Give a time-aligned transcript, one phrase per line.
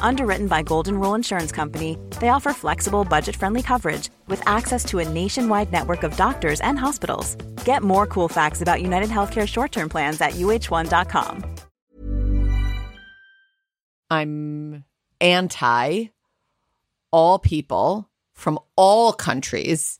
[0.00, 4.98] Underwritten by Golden Rule Insurance Company, they offer flexible, budget friendly coverage with access to
[4.98, 7.36] a nationwide network of doctors and hospitals.
[7.64, 11.44] Get more cool facts about United Healthcare short term plans at uh1.com.
[14.10, 14.84] I'm
[15.22, 16.04] anti
[17.12, 19.98] all people from all countries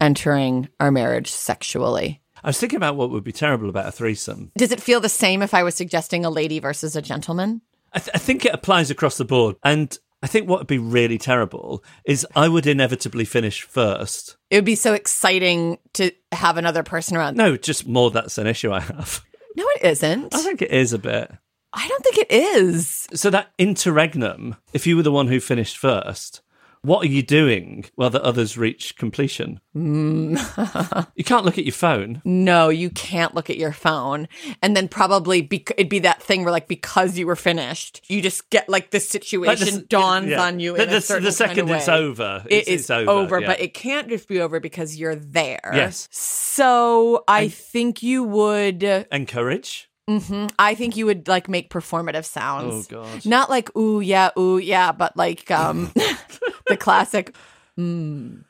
[0.00, 2.20] entering our marriage sexually.
[2.44, 4.50] I was thinking about what would be terrible about a threesome.
[4.56, 7.60] Does it feel the same if I was suggesting a lady versus a gentleman?
[7.94, 9.56] I, th- I think it applies across the board.
[9.64, 14.36] And I think what would be really terrible is I would inevitably finish first.
[14.50, 17.36] It would be so exciting to have another person around.
[17.36, 19.22] No, just more that's an issue I have.
[19.56, 20.34] No, it isn't.
[20.34, 21.30] I think it is a bit.
[21.74, 23.06] I don't think it is.
[23.14, 26.42] So that interregnum, if you were the one who finished first,
[26.82, 29.60] what are you doing while the others reach completion?
[29.76, 31.06] Mm.
[31.16, 32.20] you can't look at your phone.
[32.24, 34.28] No, you can't look at your phone.
[34.62, 38.20] And then probably be- it'd be that thing where, like, because you were finished, you
[38.20, 40.42] just get like the situation Like the- dawns yeah.
[40.42, 40.76] on you.
[40.76, 43.46] The- in a the- certain the second it's over, It it's- it's over, yeah.
[43.46, 45.70] but it can't just be over because you're there.
[45.72, 46.08] Yes.
[46.10, 48.82] So I think you would.
[49.12, 49.88] Encourage.
[50.08, 52.88] Hmm I think you would like make performative sounds.
[52.92, 53.26] Oh, God.
[53.26, 55.92] Not like ooh yeah ooh yeah, but like um
[56.66, 57.34] the classic.
[57.78, 58.44] Mm.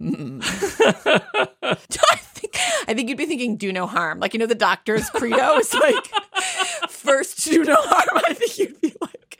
[0.00, 0.42] Mm.
[1.62, 2.56] I think
[2.86, 4.20] I think you'd be thinking do no harm.
[4.20, 6.06] Like you know the doctor's credo is like
[6.90, 8.22] first do no harm.
[8.26, 9.38] I think you'd be like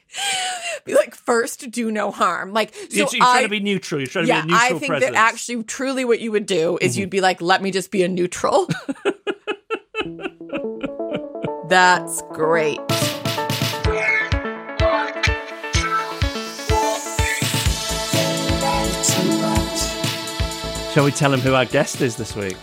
[0.85, 2.53] be like first do no harm.
[2.53, 4.01] Like so you're, you're trying to be neutral.
[4.01, 5.13] You're trying yeah, to be a neutral I think presence.
[5.13, 8.03] that actually truly what you would do is you'd be like let me just be
[8.03, 8.69] a neutral.
[11.69, 12.79] That's great.
[20.93, 22.57] Shall we tell him who our guest is this week?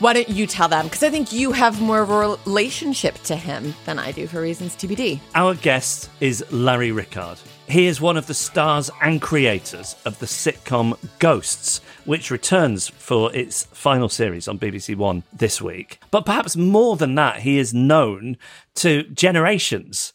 [0.00, 0.86] Why don't you tell them?
[0.86, 4.42] Because I think you have more of a relationship to him than I do for
[4.42, 5.20] reasons TBD.
[5.34, 7.38] Our guest is Larry Rickard.
[7.70, 13.32] He is one of the stars and creators of the sitcom Ghosts, which returns for
[13.32, 16.00] its final series on BBC One this week.
[16.10, 18.38] But perhaps more than that, he is known
[18.76, 20.12] to generations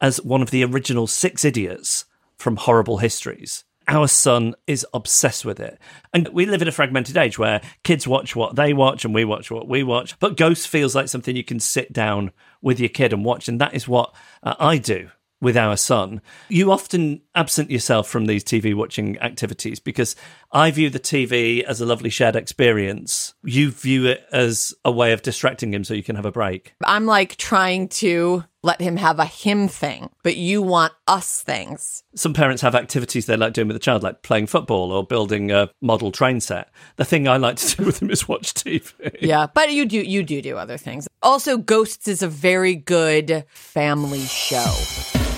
[0.00, 2.06] as one of the original six idiots
[2.38, 3.64] from Horrible Histories.
[3.86, 5.78] Our son is obsessed with it.
[6.14, 9.26] And we live in a fragmented age where kids watch what they watch and we
[9.26, 10.18] watch what we watch.
[10.20, 12.32] But Ghost feels like something you can sit down
[12.62, 13.46] with your kid and watch.
[13.46, 15.10] And that is what uh, I do
[15.44, 16.20] with our son.
[16.48, 20.16] You often absent yourself from these TV watching activities because
[20.50, 23.34] I view the TV as a lovely shared experience.
[23.44, 26.74] You view it as a way of distracting him so you can have a break.
[26.84, 32.02] I'm like trying to let him have a him thing, but you want us things.
[32.14, 35.52] Some parents have activities they like doing with the child, like playing football or building
[35.52, 36.70] a model train set.
[36.96, 39.18] The thing I like to do with him is watch TV.
[39.20, 41.06] Yeah, but you do you do do other things.
[41.22, 45.33] Also, Ghosts is a very good family show.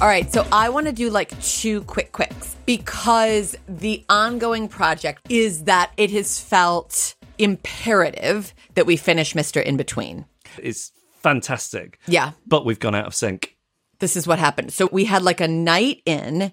[0.00, 5.26] All right, so I want to do like two quick quicks because the ongoing project
[5.28, 9.60] is that it has felt imperative that we finish Mr.
[9.60, 10.24] In Between.
[10.56, 11.98] It's fantastic.
[12.06, 12.30] Yeah.
[12.46, 13.56] But we've gone out of sync.
[13.98, 14.72] this is what happened.
[14.72, 16.52] So we had like a night in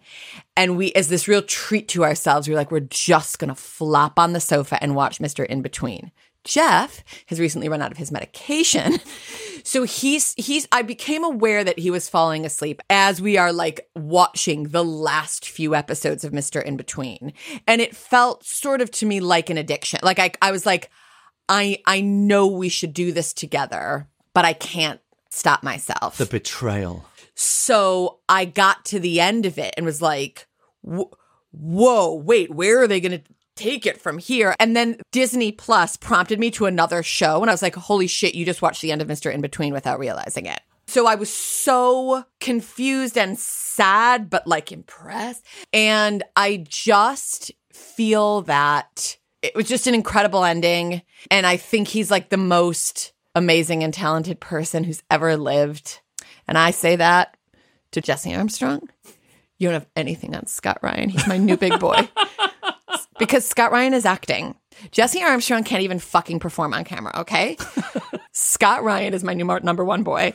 [0.58, 4.18] and we as this real treat to ourselves, we are like, we're just gonna flop
[4.18, 5.46] on the sofa and watch Mr.
[5.46, 6.12] In Between.
[6.46, 9.00] Geoff has recently run out of his medication.
[9.66, 13.90] So he's he's I became aware that he was falling asleep as we are like
[13.96, 16.64] watching the last few episodes of Mr.
[16.64, 17.34] In Between.
[17.66, 20.02] And it felt sort of to me like an addiction.
[20.04, 20.92] Like I I was like,
[21.50, 25.02] I I know we should do this together, but I can't
[25.32, 26.20] stop myself.
[26.20, 27.10] The betrayal.
[27.34, 30.46] So I got to the end of it and was like,
[30.84, 34.56] whoa, wait, where are they going to take it from here.
[34.60, 37.42] And then Disney Plus prompted me to another show.
[37.42, 39.34] And I was like, holy shit, you just watched the end of Mr.
[39.34, 40.60] In Between without realizing it.
[40.88, 45.46] So I was so confused and sad, but like impressed.
[45.74, 51.02] And I just feel that it was just an incredible ending.
[51.32, 56.02] And I think he's like the most amazing and talented person who's ever lived.
[56.48, 57.36] And I say that
[57.92, 58.88] to Jesse Armstrong.
[59.58, 61.10] You don't have anything on Scott Ryan.
[61.10, 62.10] He's my new big boy.
[63.20, 64.56] because Scott Ryan is acting.
[64.92, 67.58] Jesse Armstrong can't even fucking perform on camera, okay?
[68.34, 70.34] Scott Ryan is my new mar- number one boy.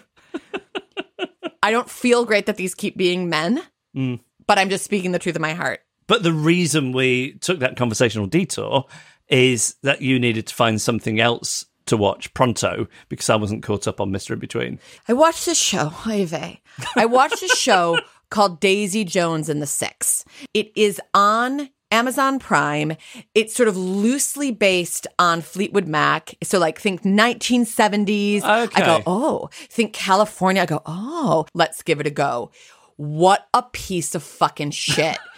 [1.62, 3.62] I don't feel great that these keep being men,
[3.96, 4.20] Mm.
[4.46, 5.80] but I'm just speaking the truth of my heart.
[6.06, 8.86] But the reason we took that conversational detour
[9.28, 13.88] is that you needed to find something else to watch pronto because I wasn't caught
[13.88, 14.30] up on Mr.
[14.32, 14.78] In Between.
[15.08, 16.62] I watched a show, Ivy.
[16.96, 17.98] I watched a show
[18.30, 20.24] called Daisy Jones and the Six.
[20.54, 22.96] It is on Amazon Prime.
[23.34, 26.34] It's sort of loosely based on Fleetwood Mac.
[26.42, 28.42] So, like, think 1970s.
[28.42, 30.62] I go, oh, think California.
[30.62, 32.50] I go, oh, let's give it a go.
[32.96, 35.18] What a piece of fucking shit.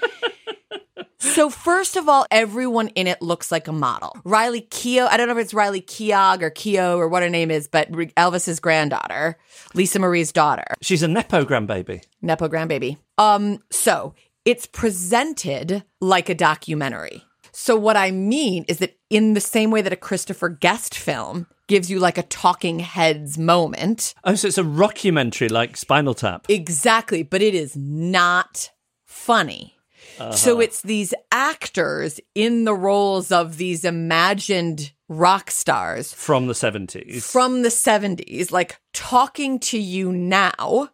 [1.22, 4.12] So first of all, everyone in it looks like a model.
[4.24, 7.48] Riley Keough, I don't know if it's Riley Keogh or Keogh or what her name
[7.50, 9.38] is, but Elvis's granddaughter,
[9.72, 10.64] Lisa Marie's daughter.
[10.82, 12.04] She's a Nepo grandbaby.
[12.22, 12.98] Nepo grandbaby.
[13.18, 14.14] Um, so
[14.44, 17.22] it's presented like a documentary.
[17.52, 21.46] So what I mean is that in the same way that a Christopher Guest film
[21.68, 26.46] gives you like a talking heads moment, Oh, so it's a rockumentary like Spinal Tap.
[26.48, 28.70] exactly, but it is not
[29.04, 29.74] funny.
[30.18, 30.32] Uh-huh.
[30.32, 37.22] So it's these actors in the roles of these imagined rock stars From the 70s.
[37.30, 40.90] from the 70s, like talking to you now.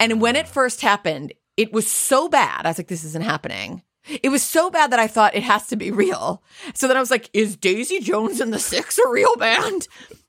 [0.00, 0.52] And when it ah.
[0.52, 2.66] first happened, it was so bad.
[2.66, 3.82] I was like, this isn't happening.
[4.22, 6.42] It was so bad that I thought it has to be real.
[6.74, 9.88] So then I was like, is Daisy Jones and the Six a real band?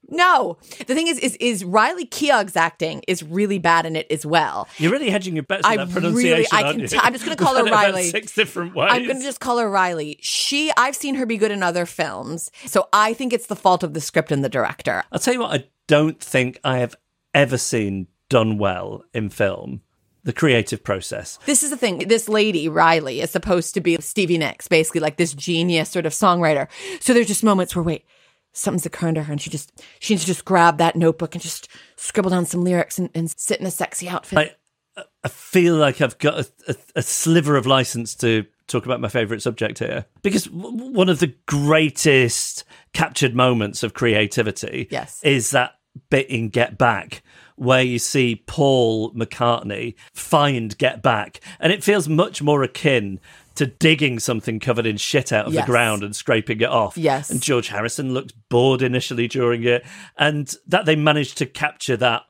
[0.09, 0.57] No.
[0.87, 4.67] The thing is, is, is Riley Keough's acting is really bad in it as well.
[4.77, 6.49] You're really hedging your bets on I that really- pronunciation.
[6.57, 6.87] I aren't can you?
[6.87, 8.09] t- I'm just gonna call her You've had it about Riley.
[8.09, 8.89] Six different ways.
[8.91, 10.17] I'm going to just call her Riley.
[10.21, 12.49] She, I've seen her be good in other films.
[12.65, 15.03] So I think it's the fault of the script and the director.
[15.11, 16.95] I'll tell you what, I don't think I have
[17.33, 19.81] ever seen done well in film
[20.27, 21.39] the creative process.
[21.45, 21.99] This is the thing.
[21.99, 26.11] This lady, Riley, is supposed to be Stevie Nicks, basically like this genius sort of
[26.11, 26.67] songwriter.
[26.99, 28.03] So there's just moments where, wait,
[28.51, 31.41] something's occurring to her and she just, she needs to just grab that notebook and
[31.41, 34.57] just scribble down some lyrics and, and sit in a sexy outfit.
[34.97, 38.99] I, I feel like I've got a, a, a sliver of license to talk about
[38.99, 45.21] my favorite subject here because w- one of the greatest captured moments of creativity Yes.
[45.23, 45.75] is that
[46.09, 47.21] bit in Get Back
[47.57, 53.19] where you see Paul McCartney find Get Back and it feels much more akin
[53.55, 55.65] to digging something covered in shit out of Yes.
[55.65, 56.97] the ground and scraping it off.
[56.97, 57.29] Yes.
[57.31, 59.83] And George Harrison looks bored initially during it
[60.17, 62.21] and that they managed to capture that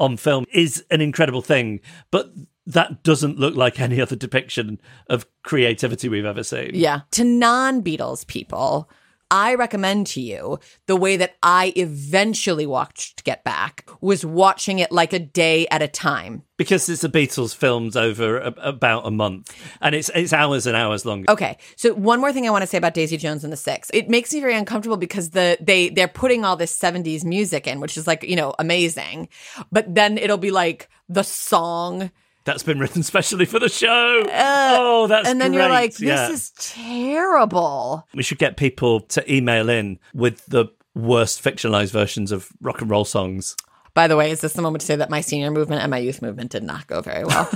[0.00, 1.80] on film is an incredible thing,
[2.10, 2.32] but
[2.66, 6.70] that doesn't look like any other depiction of creativity we've ever seen.
[6.72, 7.00] yeah.
[7.12, 8.88] To non Beatles people,
[9.32, 14.92] I recommend to you the way that I eventually watched Get Back was watching it
[14.92, 16.42] like a day at a time.
[16.58, 20.76] Because it's the Beatles filmed over a, about a month and it's it's hours and
[20.76, 21.24] hours long.
[21.30, 21.56] Okay.
[21.76, 23.90] So one more thing I want to say about Daisy Jones and the Six.
[23.94, 27.80] It makes me very uncomfortable because the they they're putting all this 70s music in,
[27.80, 29.30] which is like, you know, amazing.
[29.72, 32.10] But then it'll be like the song
[32.44, 34.22] That's been written specially for the show.
[34.32, 35.60] oh, that's Uh, and then great.
[35.60, 36.30] you're like, this Yeah.
[36.30, 38.06] is terrible.
[38.14, 42.90] We should get people to email in with the worst fictionalized versions of rock and
[42.90, 43.56] roll songs.
[43.94, 45.98] By the way, is this the moment to say that my senior movement and my
[45.98, 47.48] youth movement did not go very well?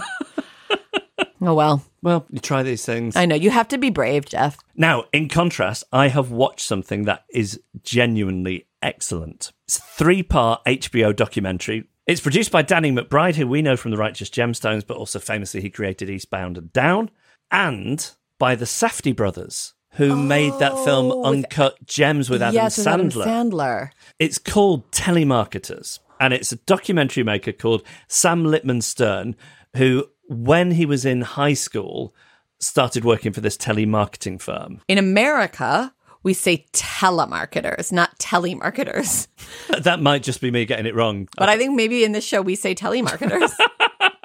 [1.42, 1.82] oh well.
[2.02, 3.16] Well, you try these things.
[3.16, 3.34] I know.
[3.34, 4.56] You have to be brave, Geoff.
[4.76, 9.52] Now, in contrast, I have watched something that is genuinely excellent.
[9.64, 11.88] It's a three part HBO documentary.
[12.06, 15.60] It's produced by Danny McBride, who we know from The Righteous Gemstones, but also famously
[15.60, 17.10] he created Eastbound and Down,
[17.50, 18.08] and
[18.38, 22.54] by the Safdie brothers, who made that oh, film Oh, with- Uncut Gems with Adam
[22.54, 23.24] yes, with Adam Sandler.
[23.26, 23.90] Sandler.
[24.20, 29.34] It's called Telemarketers, and it's a documentary maker called Sam Lipman Stern,
[29.74, 32.14] who, when he was in high school,
[32.60, 34.80] started working for this telemarketing firm.
[34.86, 35.92] In America,
[36.26, 39.28] we say telemarketers, not telemarketers.
[39.68, 41.28] That might just be me getting it wrong.
[41.36, 43.52] But I think maybe in this show we say telemarketers.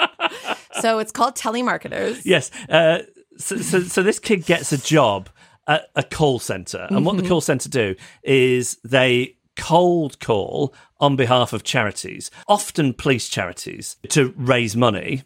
[0.81, 2.21] so it's called telemarketers.
[2.25, 2.49] Yes.
[2.67, 3.03] Uh,
[3.37, 5.29] so, so, so this kid gets a job
[5.67, 11.15] at a call center, and what the call center do is they cold call on
[11.15, 15.21] behalf of charities, often police charities, to raise money,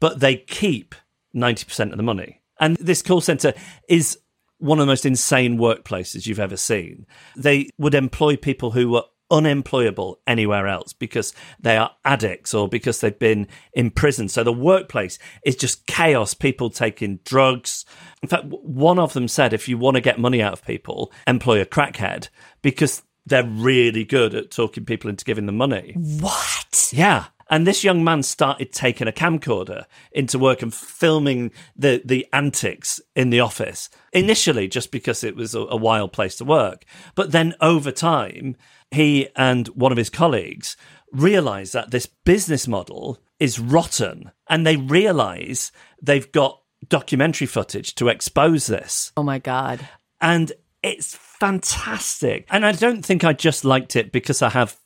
[0.00, 0.96] but they keep
[1.32, 2.40] ninety percent of the money.
[2.58, 3.54] And this call center
[3.88, 4.18] is
[4.60, 7.06] one of the most insane workplaces you've ever seen.
[7.36, 13.00] They would employ people who were unemployable anywhere else because they are addicts or because
[13.00, 14.28] they've been in prison.
[14.28, 17.84] So the workplace is just chaos, people taking drugs.
[18.22, 21.12] In fact, one of them said if you want to get money out of people,
[21.26, 22.28] employ a crackhead
[22.62, 25.94] because they're really good at talking people into giving them money.
[25.96, 26.90] What?
[26.92, 27.26] Yeah.
[27.50, 33.00] And this young man started taking a camcorder into work and filming the, the antics
[33.16, 33.90] in the office.
[34.12, 36.84] Initially, just because it was a, a wild place to work.
[37.16, 38.56] But then over time,
[38.92, 40.76] he and one of his colleagues
[41.12, 48.08] realize that this business model is rotten and they realize they've got documentary footage to
[48.08, 49.12] expose this.
[49.16, 49.86] Oh my God.
[50.20, 50.52] And
[50.82, 52.46] it's fantastic.
[52.48, 54.76] And I don't think I just liked it because I have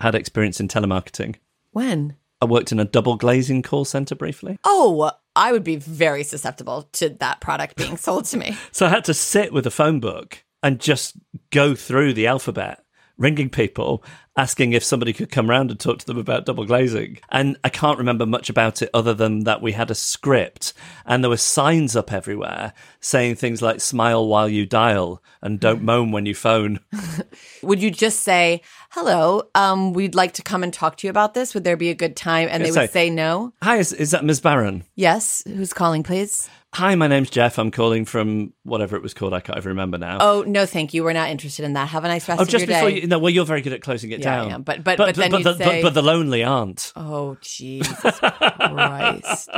[0.00, 1.36] had experience in telemarketing.
[1.74, 2.16] When?
[2.40, 4.58] I worked in a double glazing call center briefly.
[4.62, 8.56] Oh, I would be very susceptible to that product being sold to me.
[8.70, 11.16] So I had to sit with a phone book and just
[11.50, 12.83] go through the alphabet
[13.16, 14.02] ringing people,
[14.36, 17.18] asking if somebody could come round and talk to them about double glazing.
[17.30, 20.72] And I can't remember much about it other than that we had a script
[21.06, 25.82] and there were signs up everywhere saying things like smile while you dial and don't
[25.84, 26.80] moan when you phone.
[27.62, 31.34] Would you just say, hello, um, we'd like to come and talk to you about
[31.34, 31.54] this?
[31.54, 32.48] Would there be a good time?
[32.50, 33.52] And they would say no.
[33.62, 34.40] Hi, is, is that Ms.
[34.40, 34.84] Barron?
[34.96, 35.42] Yes.
[35.46, 36.48] Who's calling, please?
[36.74, 37.56] Hi, my name's Geoff.
[37.58, 39.32] I'm calling from whatever it was called.
[39.32, 40.18] I can't even remember now.
[40.20, 41.04] Oh, no, thank you.
[41.04, 41.88] We're not interested in that.
[41.90, 43.80] Have a nice rest Oh, of just before you, no, well, you're very good at
[43.80, 44.50] closing it Yeah, down.
[44.50, 44.62] am.
[44.62, 46.92] But- but- but then but, you'd the, say- but, but the lonely aren't.
[46.96, 49.48] Oh, Jesus Christ.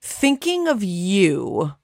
[0.00, 1.74] Thinking of you,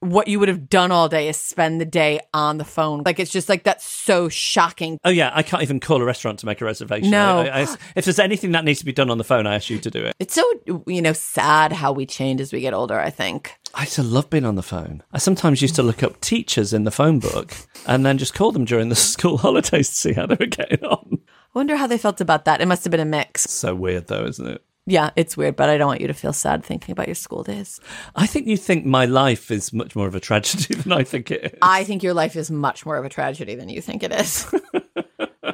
[0.00, 3.02] what you would have done all day is spend the day on the phone.
[3.04, 4.98] Like, it's just like, that's so shocking.
[5.04, 7.10] Oh yeah, I can't even call a restaurant to make a reservation.
[7.10, 7.40] No.
[7.40, 9.54] I- I- I- if there's anything that needs to be done on the phone, I
[9.56, 10.14] ask you to do it.
[10.18, 10.42] It's so,
[10.86, 13.54] you know, sad how we change as we get older, I think.
[13.74, 15.02] I used to love being on the phone.
[15.12, 17.52] I sometimes used to look up teachers in the phone book
[17.86, 20.84] and then just call them during the school holidays to see how they were getting
[20.84, 21.18] on.
[21.54, 22.60] I wonder how they felt about that.
[22.60, 23.42] It must have been a mix.
[23.42, 24.64] So weird though, isn't it?
[24.90, 27.44] Yeah, it's weird, but I don't want you to feel sad thinking about your school
[27.44, 27.80] days.
[28.16, 31.30] I think you think my life is much more of a tragedy than I think
[31.30, 31.58] it is.
[31.62, 34.52] I think your life is much more of a tragedy than you think it is.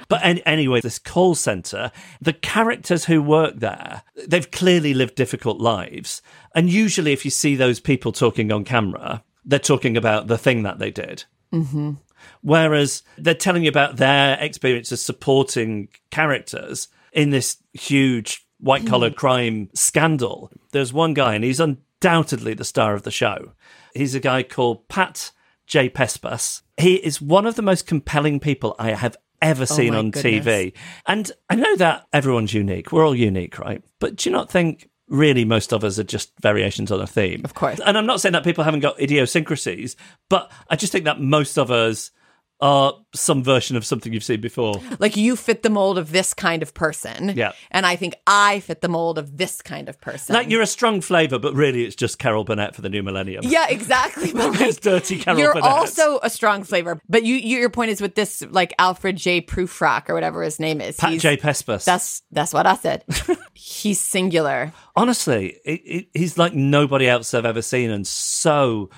[0.09, 1.90] But an- anyway, this call center,
[2.21, 6.23] the characters who work there, they've clearly lived difficult lives.
[6.55, 10.62] And usually, if you see those people talking on camera, they're talking about the thing
[10.62, 11.25] that they did.
[11.52, 11.95] Mm-hmm.
[12.43, 19.19] Whereas they're telling you about their experiences supporting characters in this huge white collar mm-hmm.
[19.19, 20.51] crime scandal.
[20.73, 23.53] There's one guy, and he's undoubtedly the star of the show.
[23.95, 25.33] He's a guy called Pat
[25.67, 25.89] J.
[25.89, 26.63] Pespas.
[26.77, 30.11] He is one of the most compelling people I have ever oh seen my on
[30.11, 30.47] goodness.
[30.47, 30.73] TV.
[31.07, 32.93] And I know that everyone's unique.
[32.93, 33.83] We're all unique, right?
[33.99, 37.43] But do you not think really most of us are just variations on a theme?
[37.45, 37.81] Of course.
[37.85, 39.97] And I'm not saying that people haven't got idiosyncrasies,
[40.29, 42.11] but I just think that most of us
[42.59, 44.81] are some version of something you've seen before.
[44.99, 47.35] like you fit the mold of this kind of person.
[47.37, 47.53] Yeah.
[47.71, 50.35] And I think I fit the mold of this kind of person.
[50.35, 53.45] Like you're a strong flavour, but really it's just Carol Burnett for the new millennium.
[53.47, 54.33] yeah, exactly.
[54.37, 55.69] But like, dirty Carol you're Burnett.
[55.71, 56.99] also a strong flavor.
[57.09, 59.43] But you, you, your point is with this, like Alfred J.
[59.43, 60.97] Prufrock or whatever his name is.
[60.97, 61.37] Pat he's- J.
[61.37, 61.85] Pespas.
[61.85, 63.05] That's that's what I said.
[63.53, 64.73] he's singular.
[64.95, 68.89] Honestly, it, it, he's like nobody else I've ever seen and so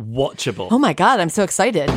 [0.00, 0.68] watchable.
[0.70, 1.90] Oh my god, I'm so excited.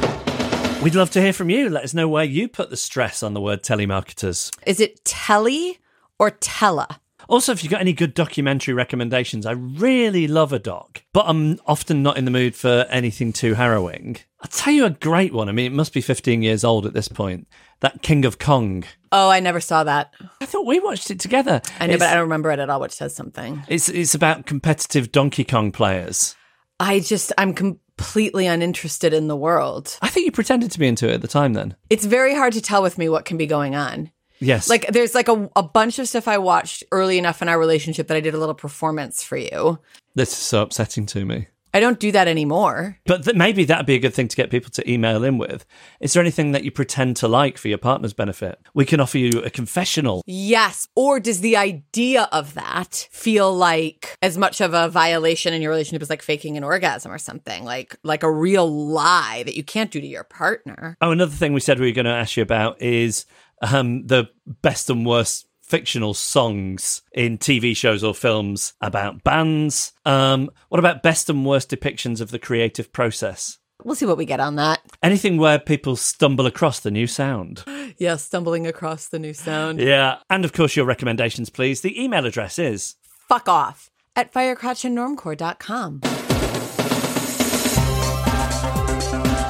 [0.82, 1.70] We'd love to hear from you.
[1.70, 4.50] Let us know where you put the stress on the word telemarketers.
[4.66, 5.78] Is it Telly
[6.18, 7.00] or Tella?
[7.30, 11.60] Also, if you've got any good documentary recommendations, I really love a doc, but I'm
[11.68, 14.18] often not in the mood for anything too harrowing.
[14.42, 15.50] I'll tell you a great one.
[15.50, 17.48] I mean, it must be 15 years old at this point.
[17.82, 18.84] That King of Kong.
[19.12, 20.12] Oh, I never saw that.
[20.42, 21.62] I thought we watched it together.
[21.80, 23.64] I know, it's, but I don't remember it at all, which says something.
[23.68, 26.36] it's, it's about competitive Donkey Kong players.
[26.80, 27.54] I just, I'm
[28.02, 29.98] completely uninterested in the world.
[30.02, 31.76] I think you pretended to be into it at the time then.
[31.90, 34.12] It's very hard to tell with me what can be going on.
[34.40, 34.70] Yes.
[34.70, 38.08] Like, there's like a, a bunch of stuff I watched early enough in our relationship
[38.08, 39.80] that I did a little performance for you.
[40.16, 41.48] this is so upsetting to me.
[41.74, 42.98] I don't do that anymore.
[43.06, 45.66] But th- maybe that'd be a good thing to get people to email in with.
[46.00, 48.60] Is there anything that you pretend to like for your partner's benefit?
[48.74, 50.22] We can offer you a confessional.
[50.26, 50.88] Yes.
[50.96, 55.72] Or does the idea of that feel like as much of a violation in your
[55.72, 57.64] relationship as like faking an orgasm or something?
[57.64, 60.98] Like like a real lie that you can't do to your partner.
[61.02, 63.26] Oh, another thing we said we were going to ask you about is
[63.62, 69.94] um, the best and worst fictional songs in TV shows or films about bands.
[70.06, 73.58] Um, what about best and worst depictions of the creative process?
[73.82, 74.82] We'll see what we get on that.
[75.02, 77.64] Anything where people stumble across the new sound.
[77.98, 79.80] Yeah, stumbling across the new sound.
[79.80, 80.20] Yeah.
[80.30, 81.82] And of course, your recommendations, please.
[81.82, 82.96] The email address is
[83.28, 86.00] Fuck off at firecrotchandnormcore.com.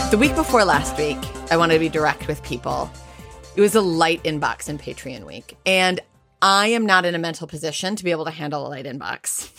[0.09, 2.91] The week before last week, I wanted to be direct with people.
[3.55, 5.55] It was a light inbox in Patreon week.
[5.65, 6.01] And
[6.41, 9.49] I am not in a mental position to be able to handle a light inbox.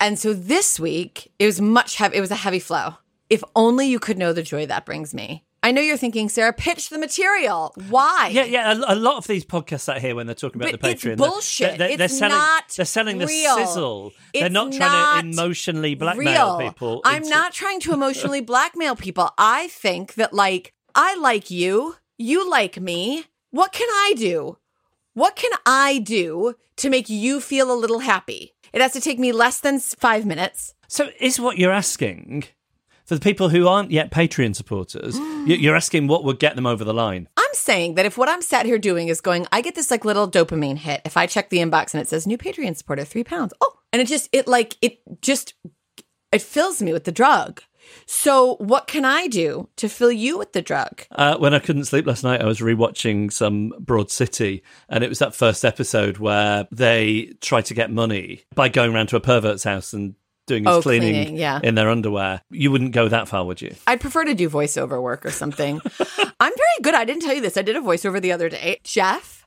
[0.00, 2.16] And so this week, it was much heavy.
[2.16, 2.94] It was a heavy flow.
[3.30, 5.44] If only you could know the joy that brings me.
[5.64, 7.72] I know you're thinking, Sara, pitch the material.
[7.88, 8.30] Why?
[8.32, 8.72] Yeah, yeah.
[8.72, 11.16] A, a lot of these podcasts out here, when they're talking about But the Patreon,
[11.18, 11.78] bullshit.
[11.78, 12.36] They're, they're It's selling,
[12.76, 13.56] They're selling the real.
[13.58, 14.12] sizzle.
[14.34, 16.68] they're It's not trying not to emotionally blackmail real.
[16.68, 17.00] people.
[17.04, 19.30] I'm not trying to emotionally blackmail people.
[19.38, 23.26] I think that, like, I like you, you like me.
[23.50, 24.58] What can I do?
[25.14, 28.54] What can I do to make you feel a little happy?
[28.72, 30.74] It has to take me less than five minutes.
[30.88, 32.44] So, is what you're asking
[33.04, 35.18] for the people who aren't yet Patreon supporters?
[35.46, 37.28] you- you're asking what would get them over the line.
[37.36, 40.04] I'm saying that if what I'm sat here doing is going, I get this like
[40.06, 43.24] little dopamine hit if I check the inbox and it says new Patreon supporter, three
[43.24, 43.52] pounds.
[43.60, 45.52] Oh, and it just, it like, it just,
[46.32, 47.62] it fills me with the drug.
[48.06, 51.02] So what can I do to fill you with the drug?
[51.12, 55.08] Uh, when I couldn't sleep last night, I was rewatching some Broad City, and it
[55.08, 59.20] was that first episode where they try to get money by going around to a
[59.20, 60.14] pervert's house and
[60.46, 61.60] doing his Oh, cleaning, cleaning, yeah.
[61.62, 62.42] in their underwear.
[62.50, 63.74] You wouldn't go that far, would you?
[63.86, 65.80] I'd prefer to do voiceover work or something.
[66.40, 66.94] I'm very good.
[66.94, 67.56] I didn't tell you this.
[67.56, 68.80] I did a voiceover the other day.
[68.82, 69.46] Geoff,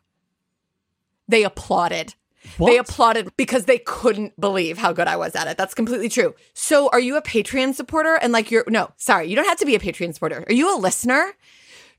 [1.28, 2.16] they applauded.
[2.60, 5.58] They applauded because they couldn't believe how good I was at it.
[5.58, 6.36] That's completely true.
[6.54, 8.16] So, are you a Patreon supporter?
[8.22, 10.44] And like, you're no, sorry, you don't have to be a Patreon supporter.
[10.48, 11.34] Are you a listener?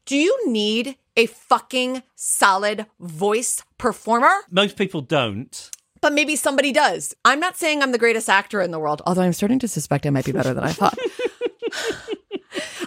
[0.05, 4.31] Do you need a fucking solid voice performer?
[4.51, 5.71] Most people don't.
[6.01, 7.15] But maybe somebody does.
[7.25, 10.07] I'm not saying I'm the greatest actor in the world, although I'm starting to suspect
[10.07, 10.97] I might be better than I thought.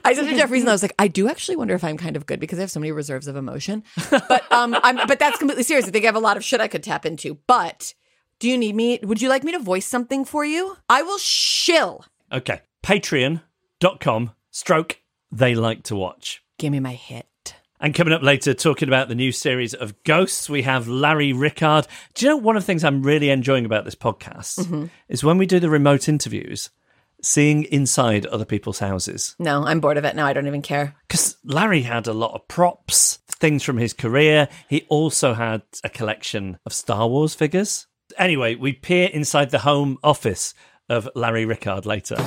[0.09, 2.15] I said to Geoff recently, I was like, I do actually wonder if I'm kind
[2.15, 3.83] of good because I have so many reserves of emotion.
[4.09, 5.87] But um, I'm but that's completely serious.
[5.87, 7.35] I think I have a lot of shit I could tap into.
[7.47, 7.93] But
[8.39, 8.99] do you need me?
[9.03, 10.77] Would you like me to voice something for you?
[10.89, 12.05] I will shill.
[12.31, 12.61] Okay.
[12.83, 14.99] Patreon.com stroke
[15.31, 16.43] they like to watch.
[16.57, 17.25] Give me my hit.
[17.81, 21.87] And coming up later, talking about the new series of Ghosts, we have Larry Rickard.
[22.13, 25.37] Do you know one of the things I'm really enjoying about this podcast is when
[25.37, 26.71] we do the remote interviews,
[27.21, 29.35] seeing inside other people's houses.
[29.39, 30.25] No, I'm bored of it now.
[30.25, 30.95] I don't even care.
[31.07, 34.47] Because Larry had a lot of props, things from his career.
[34.67, 37.87] He also had a collection of Star Wars figures.
[38.17, 40.53] Anyway, we peer inside the home office
[40.89, 42.17] of Larry Rickard later.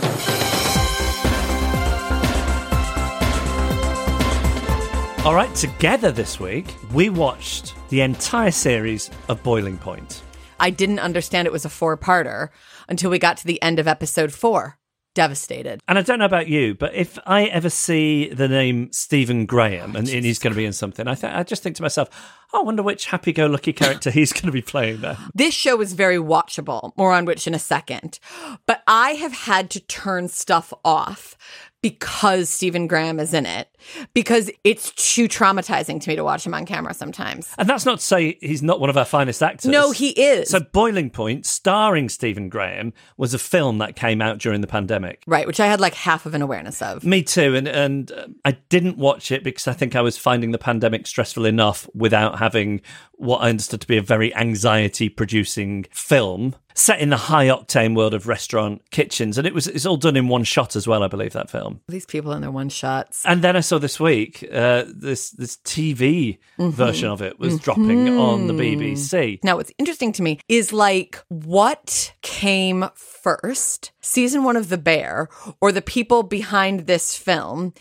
[5.24, 10.22] All right, together this week, we watched the entire series of Boiling Point.
[10.58, 12.48] I didn't understand it was a four parter
[12.88, 14.78] until we got to the end of episode four.
[15.14, 15.80] Devastated.
[15.86, 19.94] And I don't know about you, but if I ever see the name Stephen Graham
[19.94, 22.08] and, and he's going to be in something, I, th- I just think to myself,
[22.54, 25.16] I wonder which happy go lucky character he's going to be playing there.
[25.34, 28.18] This show is very watchable, more on which in a second.
[28.66, 31.36] But I have had to turn stuff off
[31.82, 33.68] because Stephen Graham is in it,
[34.14, 37.52] because it's too traumatizing to me to watch him on camera sometimes.
[37.58, 39.68] And that's not to say he's not one of our finest actors.
[39.68, 40.48] No, he is.
[40.48, 45.24] So, Boiling Point, starring Stephen Graham, was a film that came out during the pandemic.
[45.26, 47.04] right, which I had like half of an awareness of.
[47.04, 50.52] Me too, and and uh, I didn't watch it because I think I was finding
[50.52, 52.80] the pandemic stressful enough without having
[53.14, 58.14] what I understood to be a very anxiety-producing film set in the high octane world
[58.14, 61.02] of restaurant kitchens, and it was it's all done in one shot as well.
[61.02, 61.80] I believe that film.
[61.88, 63.22] These people in their one shots.
[63.26, 66.70] And then I saw this week uh, this this TV Mm-hmm.
[66.70, 69.38] version of it was dropping on the BBC.
[69.42, 75.28] Now, what's interesting to me is like what came first, season one of The Bear,
[75.60, 77.72] or the people behind this film,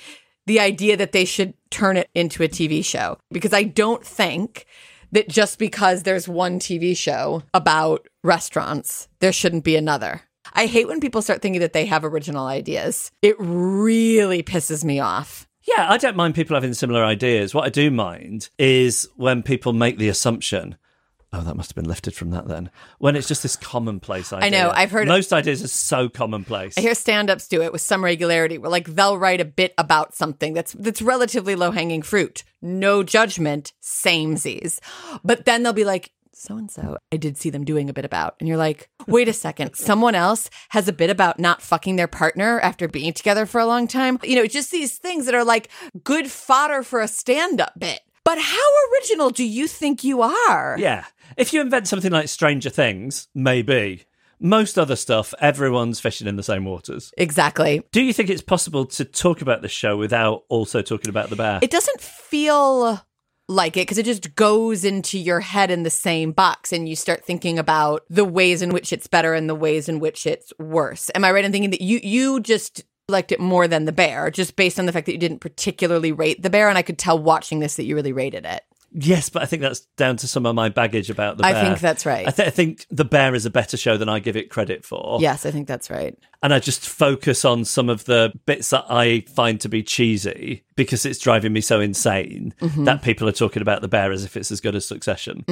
[0.45, 3.17] the idea that they should turn it into a TV show?
[3.31, 4.65] Because I don't think
[5.11, 10.21] that just because there's one TV show about restaurants, there shouldn't be another.
[10.53, 13.11] I hate when people start thinking that they have original ideas.
[13.21, 15.47] It really pisses me off.
[15.63, 17.53] Yeah, I don't mind people having similar ideas.
[17.53, 20.75] What I do mind is when people make the assumption.
[21.33, 22.69] Oh, that must have been lifted from that then.
[22.99, 24.47] When it's just this commonplace idea.
[24.47, 26.77] I know, I've heard- most ideas are so commonplace.
[26.77, 30.13] I hear stand-ups do it with some regularity where like they'll write a bit about
[30.13, 32.43] something that's that's relatively low-hanging fruit.
[32.61, 34.79] No judgment, samesies.
[35.23, 38.03] But then they'll be like, so and so, I did see them doing a bit
[38.03, 38.35] about.
[38.39, 42.07] And you're like, wait a second, someone else has a bit about not fucking their
[42.07, 44.19] partner after being together for a long time.
[44.23, 45.69] You know, just these things that are like
[46.03, 48.01] good fodder for a stand-up bit.
[48.23, 50.75] But how original do you think you are?
[50.79, 51.05] Yeah.
[51.37, 54.05] If you invent something like Stranger Things, maybe.
[54.39, 57.13] Most other stuff, everyone's fishing in the same waters.
[57.17, 57.83] Exactly.
[57.91, 61.35] Do you think it's possible to talk about the show without also talking about the
[61.35, 61.59] bear?
[61.61, 62.99] It doesn't feel
[63.47, 66.95] like it because it just goes into your head in the same box and you
[66.95, 70.51] start thinking about the ways in which it's better and the ways in which it's
[70.57, 71.11] worse.
[71.13, 74.31] Am I right in thinking that you you just liked it more than the bear,
[74.31, 76.69] just based on the fact that you didn't particularly rate the bear.
[76.69, 78.63] And I could tell watching this that you really rated it.
[78.93, 81.79] Yes, but I think that's down to some of my baggage about the I think
[81.79, 82.27] that's right.
[82.27, 84.83] I, th- I think the bear is a better show than I give it credit
[84.83, 85.17] for.
[85.21, 86.17] Yes, I think that's right.
[86.43, 90.65] and I just focus on some of the bits that I find to be cheesy
[90.75, 92.83] because it's driving me so insane Mm-hmm.
[92.85, 95.45] that people are talking about the bear as if it's as good as Succession.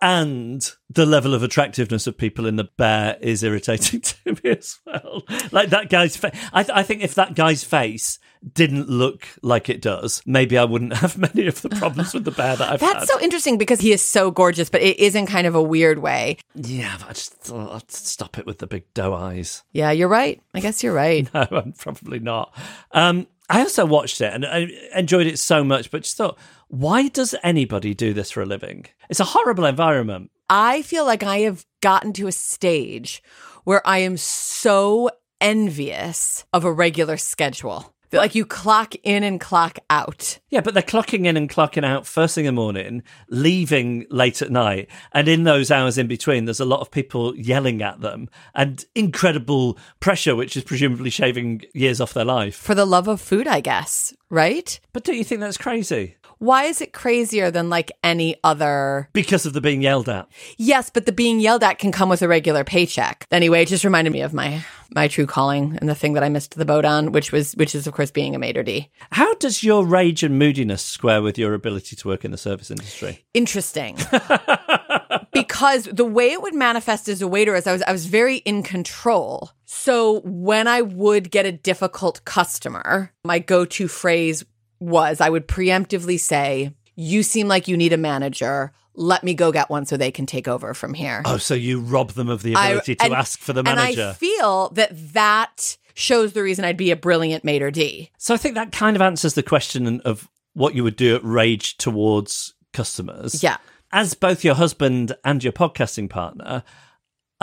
[0.00, 4.78] And the level of attractiveness of people in the bear is irritating to me as
[4.86, 5.22] well.
[5.52, 6.34] Like that guy's face.
[6.52, 8.18] I, th- I think if that guy's face
[8.52, 12.30] didn't look like it does, maybe I wouldn't have many of the problems with the
[12.30, 12.96] bear that I've had.
[12.96, 15.62] That's so interesting because he is so gorgeous, but it is in kind of a
[15.62, 16.36] weird way.
[16.54, 19.62] yeah, but I just thought I'd stop it with the big doe eyes.
[19.72, 20.42] Yeah, you're right.
[20.52, 21.28] I guess you're right.
[21.34, 22.54] No, I'm probably not.
[22.92, 27.08] Um, I also watched it and I enjoyed it so much, but just thought, why
[27.08, 28.86] does anybody do this for a living?
[29.10, 30.30] It's a horrible environment.
[30.48, 33.22] I feel like I have gotten to a stage
[33.64, 37.93] where I am so envious of a regular schedule.
[38.12, 40.38] Like you clock in and clock out.
[40.50, 44.40] Yeah, but they're clocking in and clocking out first thing in the morning, leaving late
[44.40, 44.88] at night.
[45.12, 48.84] And in those hours in between, there's a lot of people yelling at them and
[48.94, 52.56] incredible pressure, which is presumably shaving years off their life.
[52.56, 54.78] For the love of food, I guess, right?
[54.92, 56.16] But don't you think that's crazy?
[56.38, 59.08] Why is it crazier than like any other?
[59.12, 60.28] Because of the being yelled at.
[60.58, 63.26] Yes, but the being yelled at can come with a regular paycheck.
[63.30, 66.28] Anyway, it just reminded me of my my true calling and the thing that I
[66.28, 68.90] missed the boat on, which was which is of course being a maitre d.
[69.12, 72.70] How does your rage and moodiness square with your ability to work in the service
[72.70, 73.24] industry?
[73.34, 73.96] Interesting.
[75.32, 78.38] because the way it would manifest as a waiter is I was I was very
[78.38, 79.50] in control.
[79.64, 84.44] So when I would get a difficult customer, my go-to phrase
[84.80, 88.72] was I would preemptively say, "You seem like you need a manager.
[88.96, 91.80] Let me go get one so they can take over from here." Oh, so you
[91.80, 94.00] rob them of the I- ability to and- ask for the manager.
[94.00, 98.10] And I feel that that shows the reason I'd be a brilliant maitre d.
[98.18, 101.24] so I think that kind of answers the question of what you would do at
[101.24, 103.42] rage towards customers.
[103.42, 103.56] Yeah.
[103.92, 106.64] As both your husband and your podcasting partner,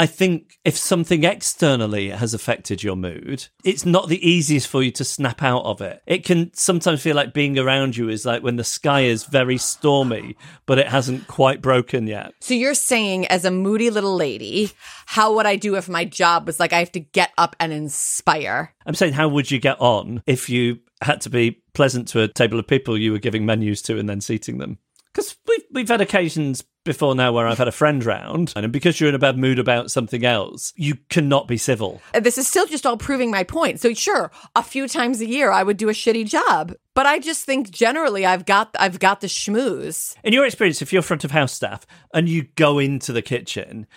[0.02, 4.90] I think if something externally has affected your mood, it's not the easiest for you
[4.94, 6.02] to snap out of it.
[6.08, 9.60] It can sometimes feel like being around you is like when the sky is very
[9.60, 12.34] stormy, but it hasn't quite broken yet.
[12.40, 14.72] So you're saying, as a moody little lady,
[15.06, 17.72] how would I do if my job was like I have to get up and
[17.72, 18.74] inspire?
[18.88, 22.28] I'm saying, how would you get on if you had to be pleasant to a
[22.28, 24.80] table of people you were giving menus to and then seating them?
[25.14, 29.00] Because we've, we've had occasions before now where I've had a friend round, and because
[29.00, 32.02] you're in a bad mood about something else, you cannot be civil.
[32.14, 33.80] Uh, This is still just all proving my point.
[33.80, 37.20] So sure, a few times a year I would do a shitty job, but I
[37.20, 40.16] just think generally I've got I've got the schmooze.
[40.24, 43.88] In your experience, if you're front of house staff and you go into the kitchen,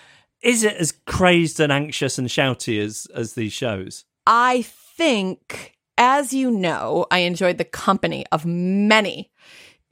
[0.42, 4.04] is it as crazed and anxious and shouty as, as these shows?
[4.26, 9.30] I think, as you know, I enjoyed the company of many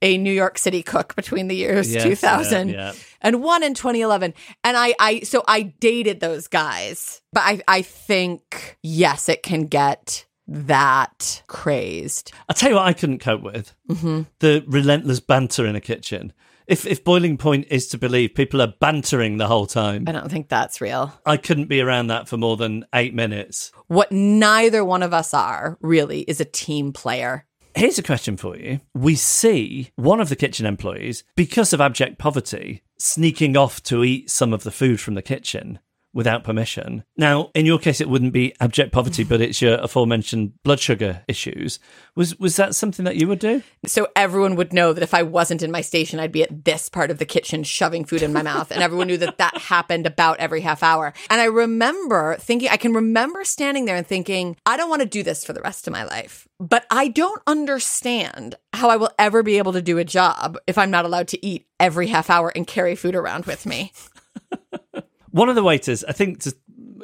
[0.03, 2.93] a New York City cook between the years Yes, 2000 yeah, yeah.
[3.23, 4.35] and one in 2011.
[4.65, 9.67] And I, I, so I dated those guys, but I, I think, yes, it can
[9.67, 12.33] get that crazed.
[12.49, 14.23] I'll tell you what I couldn't cope with Mm-hmm.
[14.41, 16.33] the relentless banter in a kitchen.
[16.67, 20.31] If, if boiling point is to believe people are bantering the whole time, I don't
[20.31, 21.13] think that's real.
[21.27, 23.73] I couldn't be around that for more than eight minutes.
[23.89, 27.47] What neither one of us are really is a team player.
[27.75, 28.81] Here's a question for you.
[28.95, 34.31] We see one of the kitchen employees, because of abject poverty, sneaking off to eat
[34.31, 35.79] some of the food from the kitchen
[36.15, 37.05] without permission.
[37.17, 41.23] Now, in your case, it wouldn't be abject poverty, but it's your aforementioned blood sugar
[41.29, 41.79] issues.
[42.15, 43.63] Was was that something that you would do?
[43.87, 46.89] So everyone would know that if I wasn't in my station, I'd be at this
[46.89, 48.71] part of the kitchen shoving food in my mouth.
[48.71, 51.13] And everyone knew that that happened about every half hour.
[51.31, 55.09] And I remember thinking, I can remember standing there and thinking, I don't want to
[55.09, 56.47] do this for the rest of my life.
[56.59, 60.79] But I don't understand how I will ever be able to do a job if
[60.79, 63.93] I'm not allowed to eat every half hour and carry food around with me.
[65.33, 66.55] One of the waiters, I think to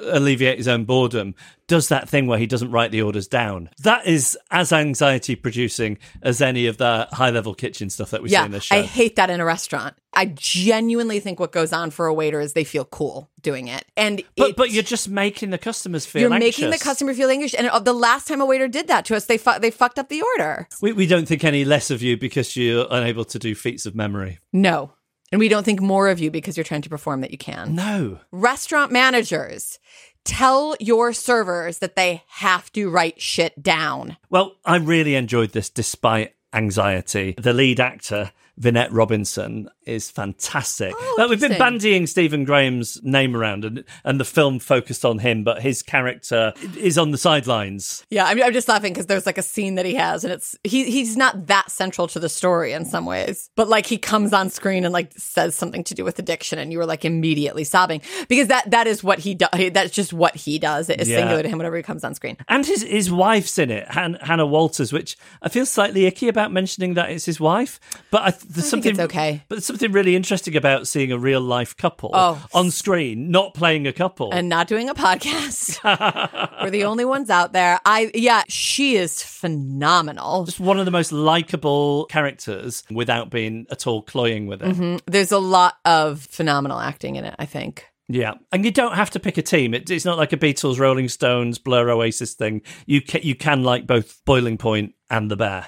[0.01, 1.35] alleviate his own boredom,
[1.67, 3.69] does that thing where he doesn't write the orders down.
[3.83, 8.29] That is as anxiety producing as any of the high level kitchen stuff that we
[8.29, 8.77] see in this show.
[8.77, 9.97] I hate that in a restaurant.
[10.15, 13.85] I genuinely think what goes on for a waiter is they feel cool doing it.
[13.97, 16.59] And but it- but you're just making the customers feel You're anxious.
[16.61, 17.55] making the customer feel anxious.
[17.55, 20.09] And the last time a waiter did that to us, they fu- they fucked up
[20.09, 20.69] the order.
[20.81, 23.95] We, we don't think any less of you because you're unable to do feats of
[23.95, 24.39] memory.
[24.53, 24.93] No.
[25.31, 27.75] And we don't think more of you because you're trying to perform that you can.
[27.75, 28.21] No.
[28.31, 29.79] Restaurant managers,
[30.25, 34.17] tell your servers that they have to write shit down.
[34.31, 37.35] Well, I really enjoyed this despite anxiety.
[37.37, 40.93] The lead actor, Vinette Robinson is fantastic.
[40.97, 45.21] Oh, Like, we've been bandying Stephen Graham's name around, and and the film focused on
[45.21, 48.05] him, but his character is on the sidelines.
[48.11, 50.57] Yeah, I'm, I'm just laughing because there's like a scene that he has, and it's
[50.65, 54.33] he he's not that central to the story in some ways, but like he comes
[54.33, 57.65] on screen and like says something to do with addiction, and you were like immediately
[57.65, 59.51] sobbing because that that is what he does.
[59.73, 60.91] That's just what he does.
[60.91, 61.19] It is Yeah.
[61.19, 62.37] singular to him whenever he comes on screen.
[62.49, 66.53] And his his wife's in it, Han- Hannah Walters, which I feel slightly icky about
[66.53, 67.79] mentioning that it's his wife.
[68.11, 69.43] But I, there's think something it's okay.
[69.49, 72.45] But there's something really interesting about seeing a real life couple Oh.
[72.55, 74.33] on screen, not playing a couple.
[74.33, 75.79] and not doing a podcast.
[76.63, 77.79] We're the only ones out there.
[77.85, 80.45] I yeah, she is phenomenal.
[80.45, 84.69] just one of the most likable characters without being at all cloying with it.
[84.75, 84.97] Mm-hmm.
[85.07, 87.85] There's a lot of phenomenal acting in it, I think.
[88.11, 89.75] Yeah, and you don't have to pick a team.
[89.75, 92.63] It, it's not like a Beatles, Rolling Stones, Blur, Oasis thing.
[92.87, 95.67] You can, you can like both Boiling Point and The Bear.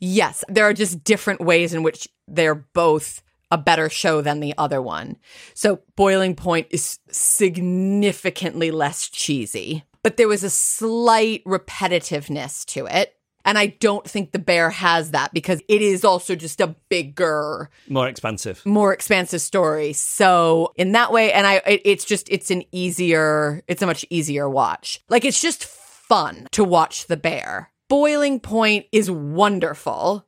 [0.00, 4.54] Yes, there are just different ways in which they're both a better show than the
[4.56, 5.16] other one.
[5.54, 13.14] So Boiling Point is significantly less cheesy, but there was a slight repetitiveness to it.
[13.44, 17.70] And I don't think The Bear has that because it is also just a bigger
[17.88, 18.64] More expansive.
[18.64, 19.92] more expansive story.
[19.94, 24.06] So in that way, and I, it, it's just it's an easier, it's a much
[24.10, 25.00] easier watch.
[25.08, 27.71] Like it's just fun to watch the bear.
[27.88, 30.26] Boiling Point is wonderful,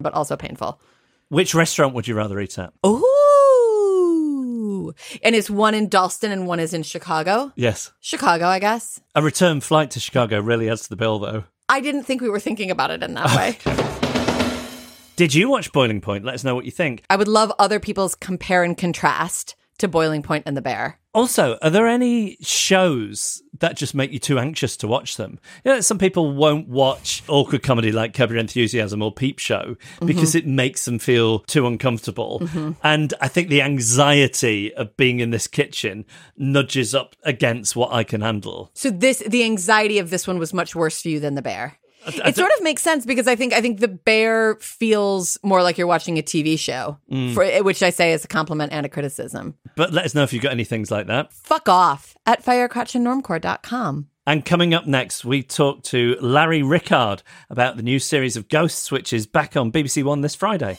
[0.00, 0.80] but also painful.
[1.28, 2.72] Which restaurant would you rather eat at?
[2.86, 3.02] Ooh,
[5.22, 7.52] and it's one in Dalston and one is in Chicago.
[7.56, 7.92] Yes.
[8.00, 9.00] Chicago, I guess.
[9.14, 11.44] A return flight to Chicago really adds to the bill, though.
[11.68, 13.58] I didn't think we were thinking about it in that way.
[15.16, 16.24] Did you watch Boiling Point?
[16.24, 17.04] Let us know what you think.
[17.08, 20.98] I would love other people's compare and contrast to Boiling Point and the Bear.
[21.14, 25.38] Also, are there any shows that just make you too anxious to watch them?
[25.64, 29.76] You know, some people won't watch awkward comedy like Curb Your Enthusiasm or Peep Show
[30.04, 32.42] because it makes them feel too uncomfortable.
[32.82, 38.04] And I think the anxiety of being in this kitchen nudges up against what I
[38.04, 38.70] can handle.
[38.74, 41.78] So this the anxiety of this one was much worse for you than the bear.
[42.06, 45.78] It sort of makes sense because I think I think the bear feels more like
[45.78, 47.32] you're watching a TV show, mm.
[47.32, 49.54] for, which I say is a compliment and a criticism.
[49.76, 51.32] But let us know if you've got any things like that.
[51.32, 54.08] Fuck off at firecrotchandnormcore.com.
[54.24, 58.92] And coming up next, we talk to Larry Rickard about the new series of Ghosts,
[58.92, 60.78] which is back on BBC One this Friday.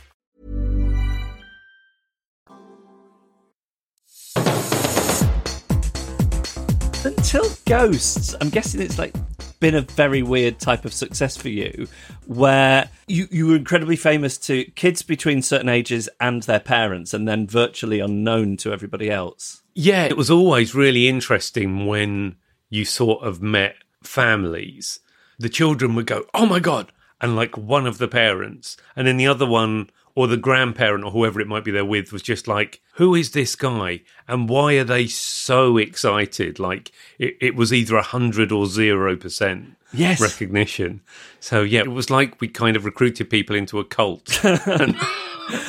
[7.03, 9.15] Until Ghosts, I'm guessing it's like
[9.59, 11.87] been a very weird type of success for you,
[12.27, 17.27] where you, you were incredibly famous to kids between certain ages and their parents, and
[17.27, 19.63] then virtually unknown to everybody else.
[19.73, 22.35] Yeah, it was always really interesting when
[22.69, 24.99] you sort of met families.
[25.39, 29.17] The children would go, "Oh my god!" and like one of the parents, and then
[29.17, 32.47] the other one or the grandparent or whoever it might be they're with was just
[32.47, 34.01] like, "Who is this guy?
[34.27, 39.15] And why are they so excited?" Like it, it was either a hundred or zero
[39.15, 40.21] percent Yes.
[40.21, 41.01] recognition.
[41.39, 44.95] So yeah, it was like we kind of recruited people into a cult, and,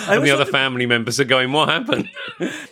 [0.09, 2.09] and the other family members are going, "What happened?"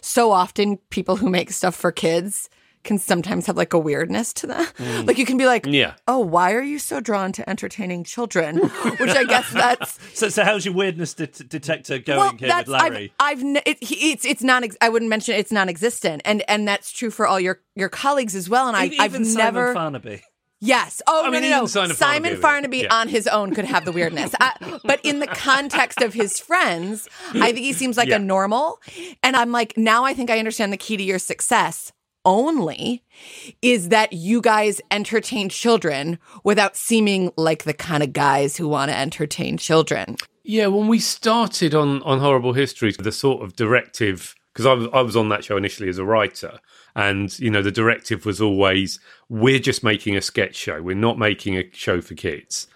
[0.01, 2.49] So often, people who make stuff for kids
[2.83, 4.64] can sometimes have like a weirdness to them.
[4.79, 5.07] Mm.
[5.07, 5.95] Like you can be like, Yeah.
[6.09, 8.57] oh, why are you so drawn to entertaining children?
[8.59, 12.69] Which I guess that's So, so how's your weirdness det- detector going well, here with
[12.69, 13.12] Larry?
[13.21, 16.43] I've, I've ne- it, he- it's it's non I wouldn't mention it, it's non-existent, and
[16.49, 18.69] and that's true for all your your colleagues as well.
[18.69, 20.23] And I, Even I've never Simon never Farnaby.
[20.62, 21.01] Yes.
[21.07, 21.66] Oh I no mean, no no.
[21.66, 22.95] Simon Simon Farnaby, Farnaby yeah.
[22.95, 27.09] on his own could have the weirdness, I, but in the context of his friends,
[27.33, 28.16] I think he seems like Yeah.
[28.16, 28.79] a normal.
[29.23, 31.93] And I'm like, now I think I understand the key to your success.
[32.31, 33.03] Only
[33.61, 38.93] is that you guys entertain children without seeming like the kind of guys who want
[38.93, 40.16] to entertain children.
[40.45, 44.88] Yeah, when we started on on Horrible Histories, the sort of directive because I was
[44.93, 46.61] I was on that show initially as a writer,
[46.95, 51.19] and you know the directive was always we're just making a sketch show, we're not
[51.19, 52.69] making a show for kids.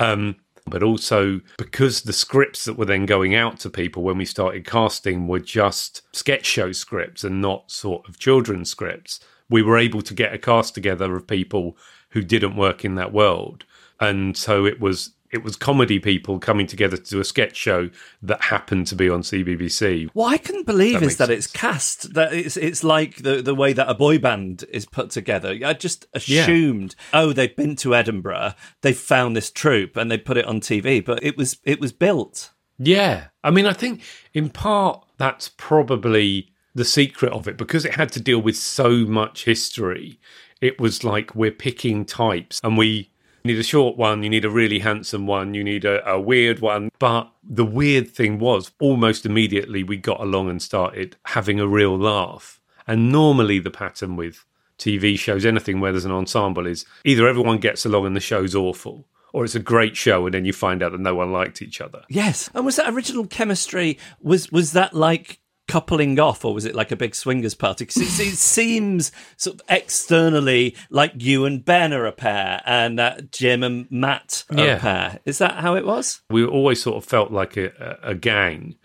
[0.00, 0.34] Um,
[0.68, 4.66] but also because the scripts that were then going out to people when we started
[4.66, 10.02] casting were just sketch show scripts and not sort of children's scripts, we were able
[10.02, 11.76] to get a cast together of people
[12.10, 13.64] who didn't work in that world.
[14.00, 17.90] And so it was it was comedy people coming together to do a sketch show
[18.22, 20.10] that happened to be on CBBC.
[20.12, 21.46] What I couldn't believe That is that sense.
[21.46, 22.14] it's cast.
[22.14, 25.58] That it's it's like the the way that a boy band is put together.
[25.64, 30.36] I just assumed, oh, they've been to Edinburgh, they found this troupe, and they put
[30.36, 31.04] it on TV.
[31.04, 32.52] But it was it was built.
[32.78, 33.28] Yeah.
[33.42, 34.02] I mean, I think
[34.34, 38.90] in part that's probably the secret of it because it had to deal with so
[39.06, 40.20] much history.
[40.60, 43.10] It was like we're picking types and we
[43.46, 46.60] need a short one, you need a really handsome one, you need a, a weird
[46.60, 46.90] one.
[46.98, 51.96] But the weird thing was almost immediately we got along and started having a real
[51.96, 52.60] laugh.
[52.86, 54.44] And normally the pattern with
[54.78, 58.54] TV shows, anything where there's an ensemble, is either everyone gets along and the show's
[58.54, 61.62] awful, or it's a great show and then you find out that no one liked
[61.62, 62.02] each other.
[62.08, 62.50] Yes.
[62.54, 63.98] And was that original chemistry?
[64.20, 67.84] Was was that like coupling off, or was it like a big swingers party?
[67.84, 73.00] Because it, it seems sort of externally like you and Ben are a pair, and
[73.00, 74.76] uh, Jim and Matt are Yeah.
[74.76, 75.18] a pair.
[75.24, 76.20] Is that how it was?
[76.30, 78.76] we always sort of felt like a, a a gang.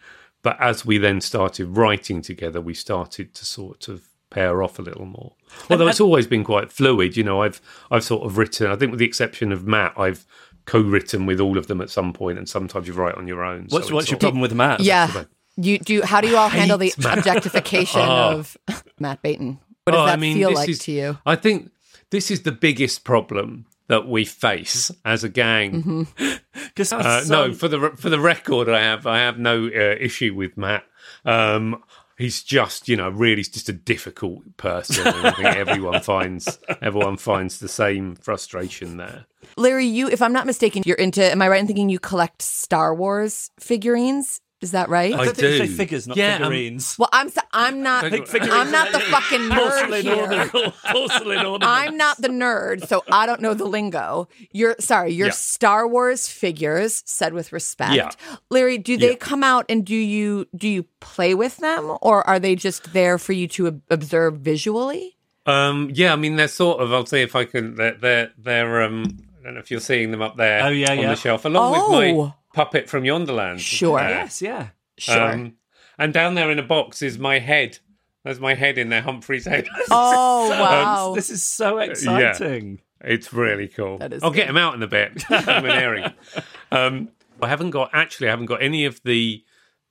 [0.44, 4.82] But as we then started writing together, we started to sort of pair off a
[4.82, 5.34] little more.
[5.70, 7.44] Although it's always been quite fluid, you know.
[7.44, 8.72] I've I've sort of written.
[8.72, 10.26] I think with the exception of Matt, I've
[10.66, 13.68] co-written with all of them at some point, and sometimes you write on your own.
[13.70, 14.80] What's it's what's your problem with Matt?
[14.80, 15.26] Yeah.
[15.58, 16.02] You do.
[16.02, 17.18] How do you all handle the Matt.
[17.20, 18.40] objectification Oh.
[18.40, 18.58] of
[19.00, 19.60] Matt Baynton?
[19.84, 21.18] What does Oh, that I mean, feel this like is- to you?
[21.26, 21.72] I think
[22.10, 25.84] this is the biggest problem that we face as a gang.
[25.84, 26.04] Mm-hmm.
[26.74, 30.34] Because Uh, no, for the for the record, I have I have no uh, issue
[30.34, 30.84] with Matt.
[31.26, 31.84] Um,
[32.18, 35.06] he's just you know really just a difficult person.
[35.08, 39.26] I think everyone finds everyone finds the same frustration there.
[39.58, 41.24] Larry, you, if I'm not mistaken, you're into.
[41.30, 44.40] Am I right in thinking you collect Star Wars figurines?
[44.62, 45.12] Is that right?
[45.14, 45.74] I I think you say do.
[45.76, 46.96] figures, not Yeah, um, figurines.
[47.00, 47.30] well, I'm.
[47.30, 48.04] so- I'm not.
[48.06, 50.16] I'm not the fucking nerd porcelain here.
[50.16, 50.52] ornament.
[50.92, 51.64] porcelain ornament.
[51.66, 54.28] I'm not the nerd, so I don't know the lingo.
[54.52, 55.14] You're sorry.
[55.14, 55.34] Your Yeah.
[55.34, 57.96] Star Wars figures, said with respect.
[57.96, 58.12] Yeah.
[58.50, 59.16] Larry, do they Yeah.
[59.16, 63.18] come out and do you do you play with them, or are they just there
[63.18, 65.18] for you to observe visually?
[65.48, 66.94] Um, yeah, I mean they're sort of.
[66.94, 67.76] I'll see if I can.
[67.76, 69.06] They're they're, they're um.
[69.42, 70.64] I don't know if you're seeing them up there.
[70.64, 71.10] Oh, yeah, on yeah.
[71.10, 71.92] the shelf, along with Oh.
[72.28, 73.62] my puppet from Yonderland.
[73.62, 74.00] Sure.
[74.00, 74.10] there.
[74.10, 74.68] Yes, yeah.
[74.98, 75.32] Sure.
[75.34, 75.54] Um,
[75.98, 77.80] and down there in a box is my head.
[78.24, 79.68] There's my head in there, Humphrey's head.
[79.90, 81.14] oh wow!
[81.16, 82.80] This is so exciting.
[83.02, 83.98] Yeah, It's really cool.
[83.98, 85.24] That is I'll get him out in a bit.
[85.30, 86.14] I'm an airing.
[86.72, 87.10] Um,
[87.42, 88.28] I haven't got actually.
[88.28, 89.44] I haven't got any of the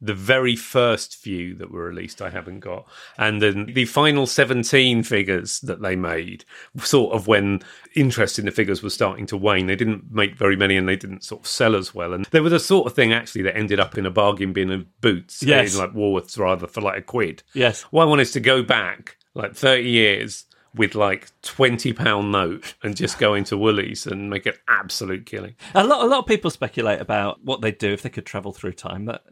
[0.02, 2.22] the very first few that were released.
[2.22, 2.86] I haven't got,
[3.18, 6.44] and then the final seventeen figures that they made,
[6.78, 7.60] sort of when
[7.94, 9.66] interest in the figures was starting to wane.
[9.66, 12.12] They didn't make very many, and they didn't sort of sell as well.
[12.14, 14.70] And they were the sort of thing actually that ended up in a bargain bin
[14.70, 15.74] of boots, Yes.
[15.74, 17.42] in like Woolworths rather for like a quid.
[17.52, 17.82] Yes.
[17.90, 22.74] What I want is to go back like 30 years with like 20 pound note
[22.82, 25.54] and just go into Woolies and make an absolute killing.
[25.74, 28.52] A lot, a lot of people speculate about what they'd do if they could travel
[28.52, 29.06] through time.
[29.06, 29.24] That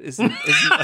[0.00, 0.82] isn't, isn't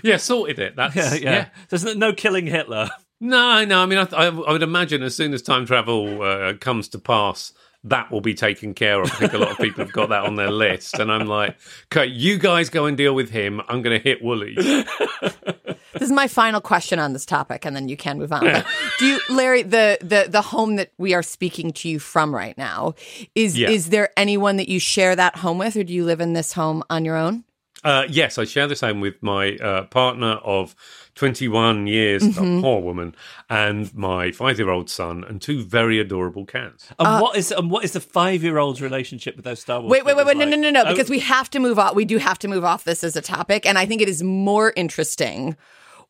[0.02, 0.76] Yeah, sorted it.
[0.76, 1.20] That's yeah, yeah.
[1.30, 1.48] yeah.
[1.68, 2.90] There's no, no killing Hitler.
[3.20, 3.80] No, no.
[3.82, 6.98] I mean, I, I, I would imagine as soon as time travel uh, comes to
[6.98, 7.52] pass,
[7.84, 9.10] that will be taken care of.
[9.12, 11.56] I think a lot of people have got that on their list, and I'm like,
[11.92, 13.60] okay, you guys go and deal with him.
[13.68, 14.84] I'm going to hit Woolies.
[15.94, 18.40] This is my final question on this topic, and then you can move on.
[18.40, 18.66] But
[18.98, 22.56] do you, Larry, the the the home that we are speaking to you from right
[22.56, 22.94] now
[23.34, 23.68] is Yeah.
[23.68, 26.54] is there anyone that you share that home with, or do you live in this
[26.54, 27.44] home on your own?
[27.84, 30.74] Uh, yes, I share the same with my uh, partner of
[31.16, 32.58] 21 years, Mm-hmm.
[32.58, 33.14] a poor woman,
[33.50, 36.88] and my five-year-old son, and two very adorable cats.
[36.98, 39.90] And what is and what is the five year old's relationship with those Star Wars?
[39.90, 40.36] Uh, Wait, wait, wait, wait!
[40.36, 40.84] No, no, no, no!
[40.86, 41.94] Oh, Because we have to move off.
[41.94, 44.22] We do have to move off this as a topic, and I think it is
[44.22, 45.56] more interesting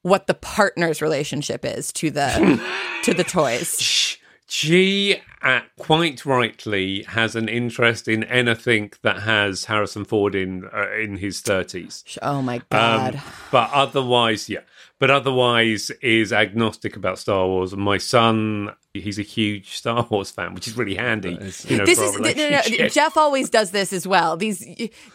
[0.03, 2.61] what the partner's relationship is to the
[3.05, 4.19] to the toys.
[4.53, 10.91] She uh, quite rightly has an interest in anything that has Harrison Ford in uh,
[10.93, 12.05] in his thirties.
[12.21, 13.15] Oh my god!
[13.15, 14.61] Um, but otherwise, yeah.
[15.03, 17.75] But otherwise, is agnostic about Star Wars.
[17.75, 21.31] My son, he's a huge Star Wars fan, which is really handy.
[21.31, 22.89] You know, this is no, no, no.
[22.89, 24.37] Geoff always does this as well.
[24.37, 24.65] These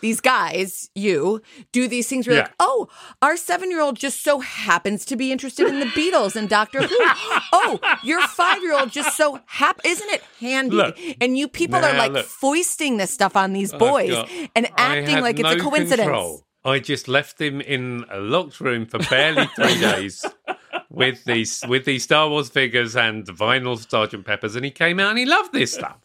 [0.01, 2.47] these guys, you do these things where you're Yeah.
[2.49, 2.89] like, oh,
[3.21, 6.81] our seven year old just so happens to be interested in the Beatles and Doctor
[6.83, 6.97] Who.
[7.53, 10.75] oh, your five year old just so hap isn't it handy?
[10.75, 10.97] Look.
[11.21, 12.25] and you people are like look.
[12.25, 16.01] foisting this stuff on these boys got- and acting like it's a coincidence.
[16.01, 16.43] control.
[16.67, 20.25] I just left him in a locked room for barely three days
[20.89, 25.11] with these with these Star Wars figures and vinyl Sergeant Peppers, and he came out
[25.11, 25.97] and he loved this stuff.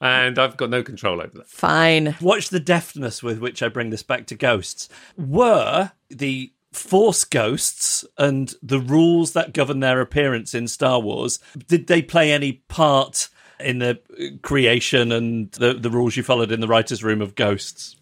[0.00, 1.48] And I've got no control over that.
[1.48, 2.16] Fine.
[2.20, 4.88] Watch the deftness with which I bring this back to ghosts.
[5.16, 11.86] Were the Force ghosts and the rules that govern their appearance in Star Wars, did
[11.86, 13.98] they play any part in the
[14.42, 17.96] creation and the, the rules you followed in the writer's room of ghosts?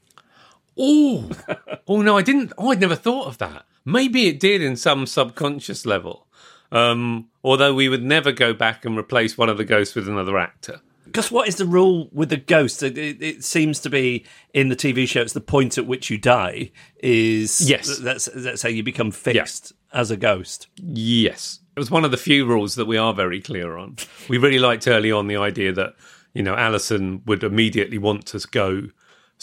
[0.76, 1.30] Oh,
[1.88, 2.52] oh no, I didn't.
[2.58, 3.64] Oh, I'd never thought of that.
[3.84, 6.26] Maybe it did in some subconscious level.
[6.72, 10.38] Um, although we would never go back and replace one of the ghosts with another
[10.38, 10.80] actor.
[11.04, 12.82] Because what is the rule with the ghosts?
[12.82, 15.20] It, it, seems to be in the TV show.
[15.20, 16.72] It's the point at which you die.
[16.98, 17.98] Is Yes.
[17.98, 20.66] That's that's how you become fixed as a ghost.
[20.76, 21.60] Yes.
[21.76, 23.96] It was one of the few rules that we are very clear on.
[24.28, 25.94] We really liked early on the idea that,
[26.32, 28.88] you know, Alison would immediately want to go,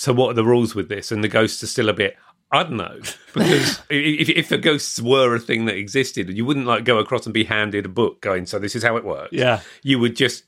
[0.02, 1.12] so what are the rules with this?
[1.12, 2.18] And the ghosts are still a bit,
[2.52, 3.00] I don't know.
[3.34, 7.26] Because if, if the ghosts were a thing that existed, you wouldn't like go across
[7.26, 9.32] and be handed a book going, so this is how it works.
[9.32, 9.62] Yeah.
[9.84, 10.44] You would just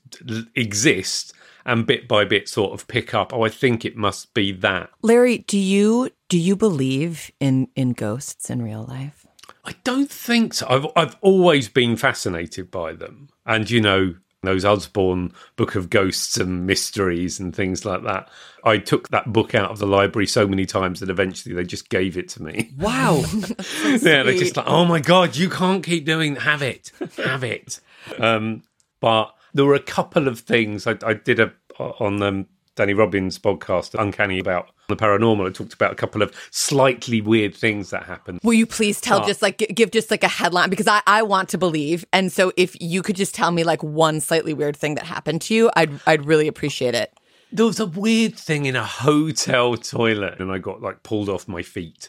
[0.54, 1.32] exist
[1.64, 4.90] and bit by bit sort of pick up, oh, I think it must be that.
[5.00, 9.24] Larry, do you do you believe in in ghosts in real life?
[9.64, 10.66] I don't think so.
[10.68, 16.36] I've I've always been fascinated by them, and you know those Osborne Book of Ghosts
[16.36, 18.28] and Mysteries and things like that.
[18.64, 21.90] I took that book out of the library so many times that eventually they just
[21.90, 22.72] gave it to me.
[22.78, 23.24] Wow.
[23.84, 26.36] yeah, they're just like, oh my god, you can't keep doing.
[26.36, 27.80] Have it, have it.
[28.18, 28.62] Um,
[29.00, 32.46] but there were a couple of things I, I did a on um,
[32.76, 35.46] Danny Robins' podcast, Uncanny about the paranormal.
[35.48, 38.40] It talked about a couple of slightly weird things that happened.
[38.42, 41.48] Will you please tell just like give just like a headline because I I want
[41.50, 44.96] to believe and so if you could just tell me like one slightly weird thing
[44.96, 47.12] that happened to you I'd I'd really appreciate it.
[47.52, 51.46] there was a weird thing in a hotel toilet and I got like pulled off
[51.48, 52.08] my feet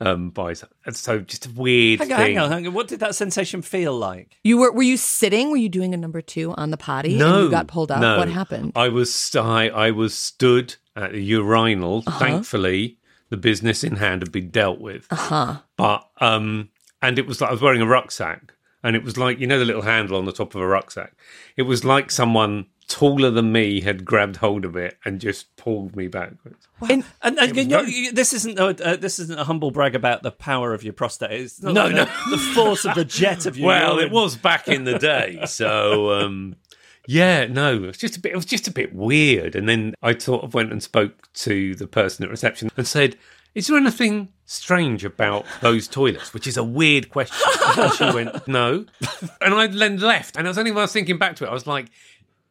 [0.00, 0.54] um by
[0.86, 2.26] and so just a weird hang on, thing.
[2.26, 2.72] hang on, hang on.
[2.74, 4.36] What did that sensation feel like?
[4.44, 5.50] You were were you sitting?
[5.50, 7.16] Were you doing a number two on the potty?
[7.16, 8.00] No, and you got pulled up.
[8.00, 8.18] no.
[8.18, 8.72] What happened?
[8.76, 12.04] I was I, I was stood at the urinal.
[12.06, 12.18] Uh-huh.
[12.18, 12.98] Thankfully,
[13.30, 15.06] the business in hand had been dealt with.
[15.10, 15.56] Uh huh.
[15.76, 16.70] But um,
[17.02, 19.58] and it was like I was wearing a rucksack, and it was like you know
[19.58, 21.14] the little handle on the top of a rucksack.
[21.56, 25.94] It was like someone taller than me had grabbed hold of it and just pulled
[25.94, 26.66] me backwards.
[26.88, 29.94] And, and, and you know, very- this isn't a, uh, this isn't a humble brag
[29.94, 31.32] about the power of your prostate.
[31.32, 32.04] It's not No, like no.
[32.06, 33.66] the, the force of the jet of your.
[33.68, 34.06] Well, urine.
[34.06, 36.56] it was back in the day, so um,
[37.06, 38.32] yeah, no, it was just a bit.
[38.32, 39.54] It was just a bit weird.
[39.54, 43.16] And then I sort of went and spoke to the person at reception and said,
[43.54, 47.36] "Is there anything strange about those toilets?" Which is a weird question.
[47.78, 48.86] And she went, "No,"
[49.42, 50.36] and I then left.
[50.36, 51.90] And it was only when I was thinking back to it, I was like.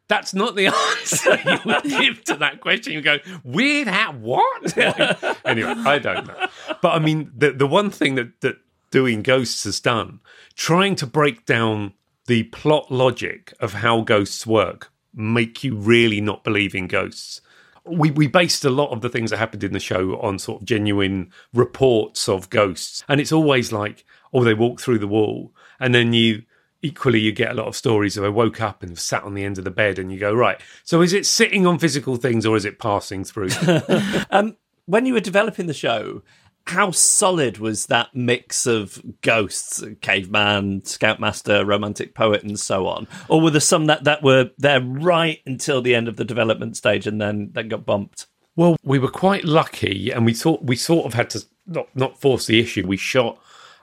[0.07, 2.93] That's not the answer you would give to that question.
[2.93, 4.77] You go, weird how what?
[5.45, 6.47] anyway, I don't know.
[6.81, 8.57] But I mean, the the one thing that that
[8.91, 10.19] doing ghosts has done,
[10.55, 11.93] trying to break down
[12.27, 17.41] the plot logic of how ghosts work, make you really not believe in ghosts.
[17.85, 20.61] We we based a lot of the things that happened in the show on sort
[20.61, 25.53] of genuine reports of ghosts, and it's always like, oh, they walk through the wall,
[25.79, 26.43] and then you
[26.87, 29.43] equally you get a lot of stories of I woke up and sat on the
[29.43, 32.45] end of the bed, and you go, right, so is it sitting on physical things
[32.45, 33.49] or is it passing through?
[34.31, 36.23] um, when you were developing the show,
[36.65, 43.07] how solid was that mix of ghosts, caveman, scoutmaster, romantic poet, and so on?
[43.29, 46.77] Or were there some that, that were there right until the end of the development
[46.77, 48.27] stage and then then got bumped?
[48.55, 52.19] Well, we were quite lucky, and we thought we sort of had to not not
[52.19, 52.87] force the issue.
[52.87, 53.39] We shot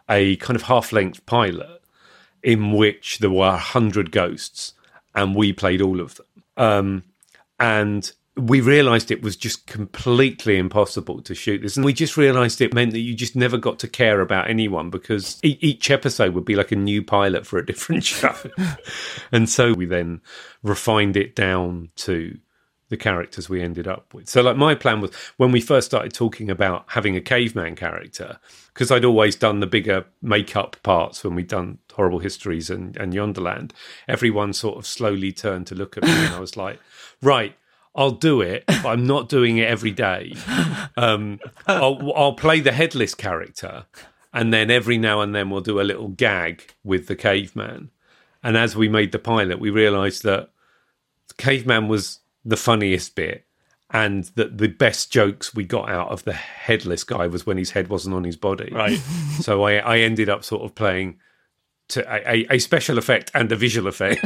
[0.09, 1.74] a kind of half length pilot
[2.45, 4.75] in which there were a hundred ghosts,
[5.15, 6.27] and we played all of them.
[6.57, 7.03] Um,
[7.59, 12.61] and we realised it was just completely impossible to shoot this, and we just realised
[12.61, 16.35] it meant that you just never got to care about anyone because e- each episode
[16.35, 18.35] would be like a new pilot for a different show.
[19.33, 20.21] and so we then
[20.63, 22.37] refined it down to
[22.89, 24.29] the characters we ended up with.
[24.29, 28.39] So, like, my plan was when we first started talking about having a caveman character,
[28.73, 33.15] because I'd always done the bigger makeup parts when we'd done Horrible Histories and, and
[33.15, 33.73] Yonderland,
[34.07, 36.79] everyone sort of slowly turned to look at me, and I was like,
[37.23, 37.57] right.
[37.97, 40.35] I'll do it, but I'm not doing it every day.
[40.97, 43.87] Um, I'll, I'll play the headless character,
[44.33, 47.93] and then every now and then we'll do a little gag with the caveman.
[48.43, 50.51] And as we made the pilot, we realised that
[51.29, 53.45] the caveman was the funniest bit,
[53.91, 57.71] and that the best jokes we got out of the headless guy was when his
[57.71, 58.71] head wasn't on his body.
[58.73, 58.99] Right.
[59.41, 61.19] so I, I ended up sort of playing
[61.89, 64.25] to a, a special effect and a visual effect.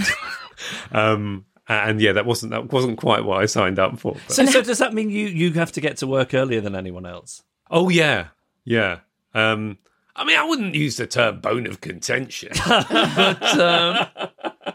[0.93, 4.13] um, and yeah, that wasn't that wasn't quite what I signed up for.
[4.15, 6.75] but- So, so does that mean you you have to get to work earlier than
[6.75, 7.43] anyone else?
[7.71, 8.29] Oh yeah,
[8.65, 9.01] yeah.
[9.35, 9.79] Um,
[10.17, 14.07] I mean, I wouldn't use the term bone of contention, but um,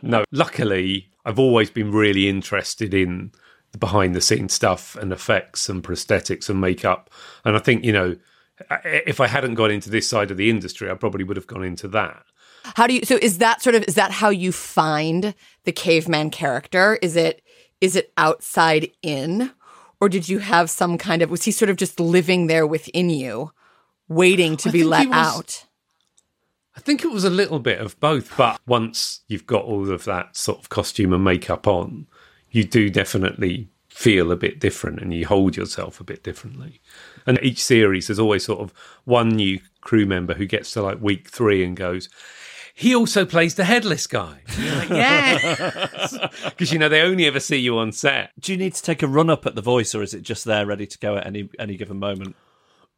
[0.01, 0.23] no.
[0.31, 3.31] Luckily, I've always been really interested in
[3.71, 7.09] the behind the scenes stuff and effects and prosthetics and makeup.
[7.45, 8.15] And I think you know,
[8.83, 11.63] if I hadn't gone into this side of the industry, I probably would have gone
[11.63, 12.23] into that.
[12.75, 13.03] How do you?
[13.03, 16.97] So is that sort of is that how you find the caveman character?
[17.01, 17.41] Is it
[17.81, 19.51] is it outside in,
[19.99, 21.29] or did you have some kind of?
[21.29, 23.51] Was he sort of just living there within you,
[24.07, 25.65] waiting to I be let was- out?
[26.75, 30.05] I think it was a little bit of both, but once you've got all of
[30.05, 32.07] that sort of costume and makeup on,
[32.51, 36.81] you do definitely feel a bit different and you hold yourself a bit differently.
[37.27, 38.73] And each series, there's always sort of
[39.05, 42.09] one new crew member who gets to like week three and goes,
[42.73, 44.41] he also plays the headless guy.
[44.57, 46.17] And like, yes.
[46.43, 48.31] Because, you know, they only ever see you on set.
[48.39, 50.43] Do you need to take a run up at the voice, or is it just
[50.43, 52.35] there ready to go at any any given moment?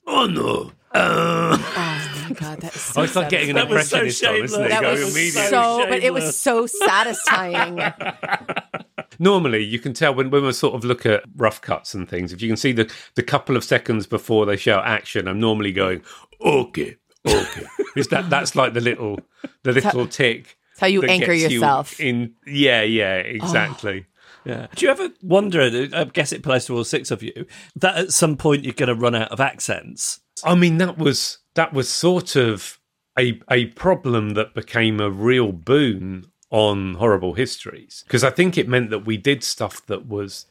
[0.07, 0.71] Oh, no.
[0.93, 3.69] Uh, Oh my oh, god, that is oh, so oh, it's like getting an That
[3.69, 4.69] was so impressionist on, isn't it?
[4.69, 5.49] That Go was immediately.
[5.49, 7.79] so, but it was so satisfying.
[9.19, 12.33] normally you can tell when, when we sort of look at rough cuts and things
[12.33, 15.71] if you can see the, the couple of seconds before they shout action i'm normally
[15.71, 16.01] going
[16.41, 17.65] okay okay
[17.95, 19.19] is that that's like the little
[19.63, 21.99] the little tick It's how you anchor gets you yourself.
[21.99, 24.14] in yeah yeah exactly oh.
[24.45, 24.67] Yeah.
[24.75, 25.87] Do you ever wonder?
[25.93, 28.89] I guess it applies to all six of you that at some point you're going
[28.89, 30.19] to run out of accents.
[30.43, 32.79] i mean that was that was sort of
[33.17, 38.67] a a problem that became a real boon on horrible histories because i think it
[38.67, 40.45] meant that we did stuff that was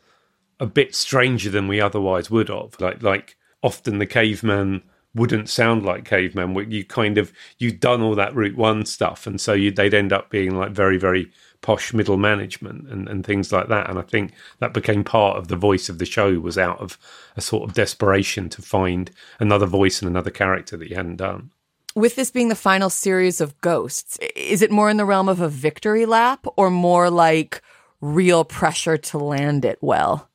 [0.60, 2.80] a bit stranger than we otherwise would have.
[2.80, 4.82] Like like often the caveman
[5.14, 6.54] wouldn't sound like caveman.
[6.70, 10.12] You kind of you'd done all that Route One stuff, and so you, they'd end
[10.12, 11.30] up being like very very
[11.64, 13.88] posh middle management and, and things like that.
[13.88, 16.98] And I think that became part of the voice of the show was out of
[17.38, 19.10] a sort of desperation to find
[19.40, 21.50] another voice and another character that you hadn't done.
[21.94, 25.40] With this being the final series of Ghosts, is it more in the realm of
[25.40, 27.62] a victory lap or more like
[28.02, 30.28] real pressure to land it well?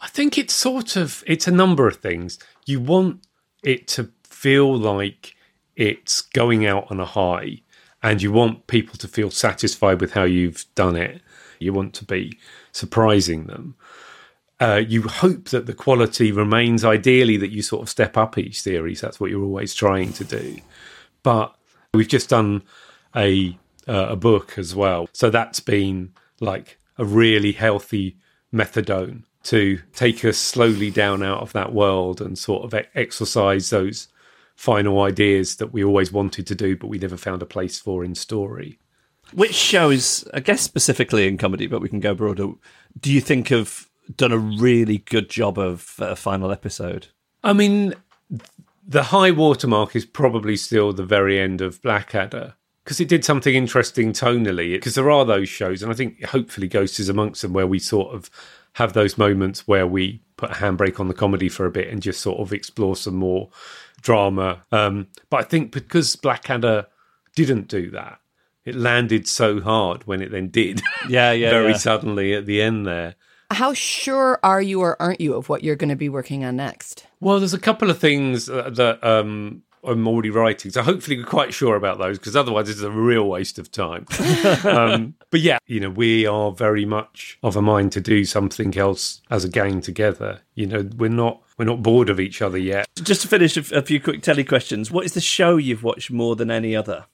[0.00, 2.40] I think it's sort of it's a number of things.
[2.66, 3.24] You want
[3.62, 5.36] it to feel like
[5.76, 7.60] it's going out on a high
[8.04, 11.22] and you want people to feel satisfied with how you've done it.
[11.58, 12.38] You want to be
[12.70, 13.76] surprising them.
[14.60, 18.60] Uh, you hope that the quality remains ideally that you sort of step up each
[18.60, 19.00] series.
[19.00, 20.58] That's what you're always trying to do.
[21.22, 21.56] But
[21.94, 22.62] we've just done
[23.16, 28.16] a uh, a book as well, so that's been like a really healthy
[28.52, 34.08] methadone to take us slowly down out of that world and sort of exercise those
[34.54, 38.04] final ideas that we always wanted to do, but we never found a place for
[38.04, 38.78] in story.
[39.32, 42.52] Which shows, I guess specifically in comedy, but we can go broader.
[43.00, 47.08] Do you think have done a really good job of a final episode?
[47.42, 47.94] I mean,
[48.86, 53.54] the high watermark is probably still the very end of Blackadder because it did something
[53.54, 54.74] interesting tonally.
[54.74, 57.78] Because there are those shows, and I think hopefully Ghost is amongst them, where we
[57.78, 58.30] sort of
[58.74, 62.02] have those moments where we put a handbrake on the comedy for a bit and
[62.02, 63.48] just sort of explore some more
[64.04, 64.62] drama.
[64.70, 66.86] Um, but I think because Blackadder
[67.34, 68.20] didn't do that,
[68.64, 70.80] it landed so hard when it then did.
[71.06, 71.76] Yeah, yeah, very yeah.
[71.76, 73.16] suddenly at the end there.
[73.50, 76.56] How sure are you or aren't you of what you're going to be working on
[76.56, 77.06] next?
[77.20, 81.52] Well, there's a couple of things that um, I'm already writing, so hopefully we're quite
[81.52, 84.06] sure about those because otherwise it's a real waste of time.
[84.64, 88.74] um, but yeah, you know, we are very much of a mind to do something
[88.78, 90.40] else as a gang together.
[90.54, 92.88] You know, we're not we're not bored of each other yet.
[92.96, 94.90] Just to finish, a, a few quick telly questions.
[94.90, 97.06] What is the show you've watched more than any other?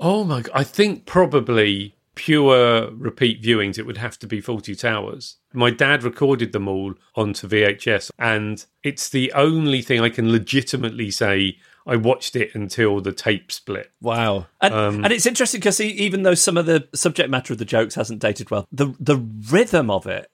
[0.00, 0.42] Oh my!
[0.42, 0.52] God.
[0.54, 3.78] I think probably pure repeat viewings.
[3.78, 5.36] It would have to be Fawlty Towers.
[5.52, 11.10] My dad recorded them all onto VHS, and it's the only thing I can legitimately
[11.10, 13.90] say I watched it until the tape split.
[14.00, 17.58] Wow, and, Um, and it's interesting because even though some of the subject matter of
[17.58, 19.16] the jokes hasn't dated well, the the
[19.50, 20.30] rhythm of it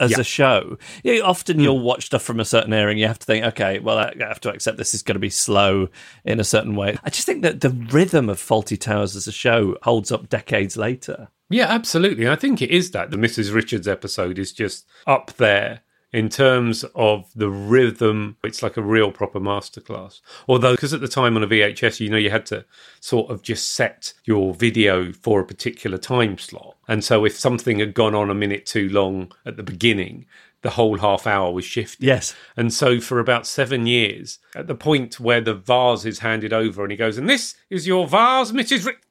[0.00, 0.20] as Yeah.
[0.20, 0.78] a show.
[1.02, 1.62] You often hmm.
[1.62, 4.14] you'll watch stuff from a certain era and you have to think, okay, well, I
[4.20, 5.88] have to accept this is going to be slow
[6.24, 6.96] in a certain way.
[7.04, 10.76] I just think that the rhythm of Fawlty Towers as a show holds up decades
[10.76, 11.28] later.
[11.50, 12.28] Yeah, absolutely.
[12.28, 13.10] I think it is that.
[13.10, 13.54] The Mrs.
[13.54, 15.80] Richards episode is just up there
[16.14, 18.36] in terms of the rhythm.
[18.44, 20.20] It's like a real proper masterclass.
[20.46, 22.64] Although, because at the time on a VHS, you know, you had to
[23.00, 26.76] sort of just set your video for a particular time slot.
[26.86, 30.26] And so if something had gone on a minute too long at the beginning,
[30.62, 32.06] the whole half hour was shifted.
[32.06, 32.32] Yes.
[32.56, 36.82] And so for about seven years, at the point where the vase is handed over
[36.82, 38.86] and he goes, and this is your vase, Mrs.
[38.86, 39.03] Rick.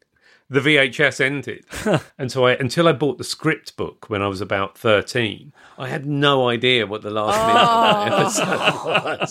[0.54, 1.66] The VHS ended.
[2.20, 5.88] and so I, until I bought the script book when I was about 13, I
[5.88, 8.51] had no idea what the last minute of that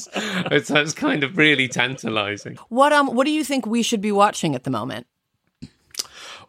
[0.09, 0.66] episode was.
[0.66, 2.57] So it's kind of really tantalizing.
[2.70, 5.07] What um what do you think we should be watching at the moment?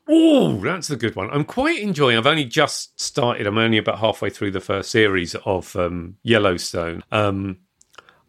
[0.10, 1.30] Oh, that's a good one.
[1.30, 2.18] I'm quite enjoying.
[2.18, 3.46] I've only just started.
[3.46, 7.04] I'm only about halfway through the first series of um, Yellowstone.
[7.12, 7.60] Um,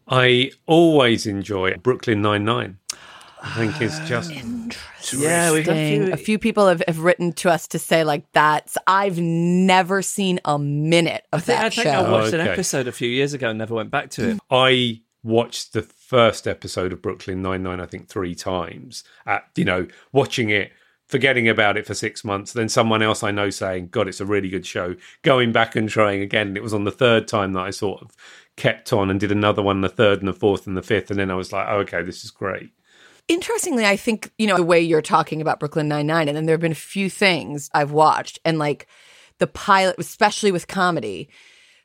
[0.07, 2.77] I always enjoy Brooklyn Nine Nine.
[3.45, 4.31] I think it's just
[5.13, 8.03] Yeah, we've had a few- A few people have, have written to us to say
[8.03, 11.91] like that's I've never seen a minute of I think, that I, think show.
[11.91, 12.49] I watched an Okay.
[12.51, 14.39] episode a few years ago and never went back to it.
[14.49, 19.03] I watched the first episode of Brooklyn Nine Nine, I think, three times.
[19.25, 20.71] At you know, watching it,
[21.07, 24.25] forgetting about it for six months, then someone else I know saying, "God, it's a
[24.25, 26.47] really good show." Going back and trying again.
[26.49, 28.11] And it was on the third time that I sort of
[28.55, 31.19] kept on and did another one, the third and the fourth and the fifth, and
[31.19, 32.71] then I was like, oh, "Okay, this is great."
[33.27, 36.53] Interestingly, I think, you know, the way you're talking about Brooklyn Nine-Nine, and then there
[36.53, 38.87] have been a few things I've watched, and like
[39.39, 41.29] the pilot, especially with comedy,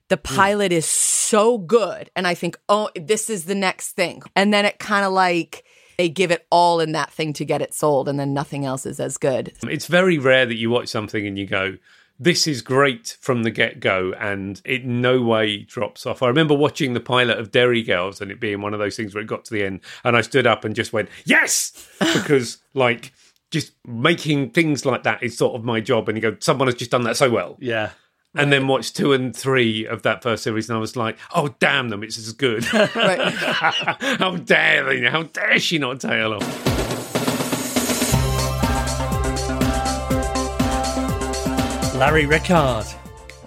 [0.09, 0.35] the hmm.
[0.35, 2.11] pilot is so good.
[2.15, 4.23] And I think, oh, this is the next thing.
[4.37, 5.65] And then it kind of like
[5.97, 8.87] they give it all in that thing to get it sold, and then nothing else
[8.87, 9.53] is as good.
[9.65, 11.77] It's very rare that you watch something and you go,
[12.23, 16.23] this is great from the get go, and it no way drops off.
[16.23, 19.15] I remember watching the pilot of Derry Girls and it being one of those things
[19.15, 21.73] where it got to the end and I stood up and just went, yes!
[22.21, 23.13] Because, like,
[23.51, 26.09] just making things like that is sort of my job.
[26.09, 27.57] And you go, someone has just done that so well.
[27.61, 27.91] Yeah.
[28.35, 31.55] And then watched two and three of that first series, and I was like, "Oh
[31.59, 32.65] damn them, it's as good!
[32.65, 35.11] how dare they?
[35.11, 36.70] How dare she not tail off?"
[42.01, 42.87] Larry Rickard.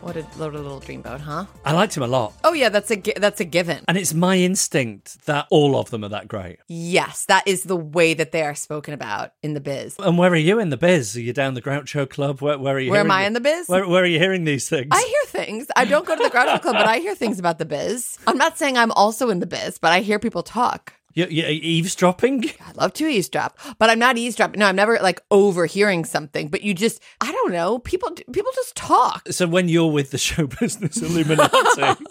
[0.01, 1.45] What a, a little dreamboat, huh?
[1.65, 2.35] I liked him a lot.
[2.43, 3.83] Oh yeah, that's a that's a given.
[3.87, 6.59] And it's my instinct that all of them are that great.
[6.67, 9.95] Yes, that is the way that they are spoken about in the biz.
[9.97, 11.15] And where are you in the biz?
[11.17, 12.41] Are you down the Groucho Club?
[12.41, 12.91] Where, where are you?
[12.91, 13.67] Where am I the- in the biz?
[13.67, 14.89] Where, where are you hearing these things?
[14.91, 15.65] I hear things.
[15.75, 18.19] I don't go to the Groucho Club, but I hear things about the biz.
[18.27, 20.93] I'm not saying I'm also in the biz, but I hear people talk.
[21.15, 22.45] You, you eavesdropping?
[22.67, 24.59] I'd love to eavesdrop, but I'm not eavesdropping.
[24.59, 26.47] No, I'm never like overhearing something.
[26.47, 27.79] But you just, I don't know.
[27.79, 29.27] People, people just talk.
[29.29, 32.03] So when you're with the show business Illuminati,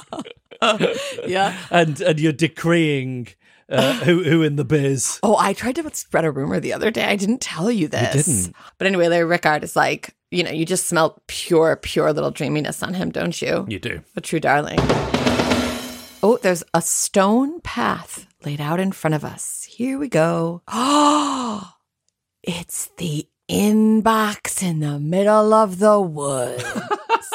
[1.26, 1.56] Yeah.
[1.70, 3.28] and and you're decreeing
[3.68, 6.90] uh, who who in the biz, Oh, I tried to spread a rumor the other
[6.90, 7.04] day.
[7.04, 8.26] I didn't tell you this.
[8.26, 8.54] didn't.
[8.78, 12.82] But anyway, Larry Rickard is like, you know, you just smell pure, pure little dreaminess
[12.82, 13.66] on him, don't you?
[13.68, 14.00] you do.
[14.16, 14.78] A true darling.
[16.24, 19.64] Oh, there's a stone path laid out in front of us.
[19.64, 20.62] Here we go.
[20.68, 21.72] Oh,
[22.42, 26.64] it's the inbox in the middle of the woods.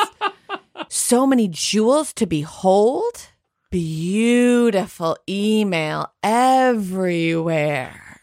[0.90, 3.28] so many jewels to behold.
[3.70, 8.22] Beautiful email everywhere.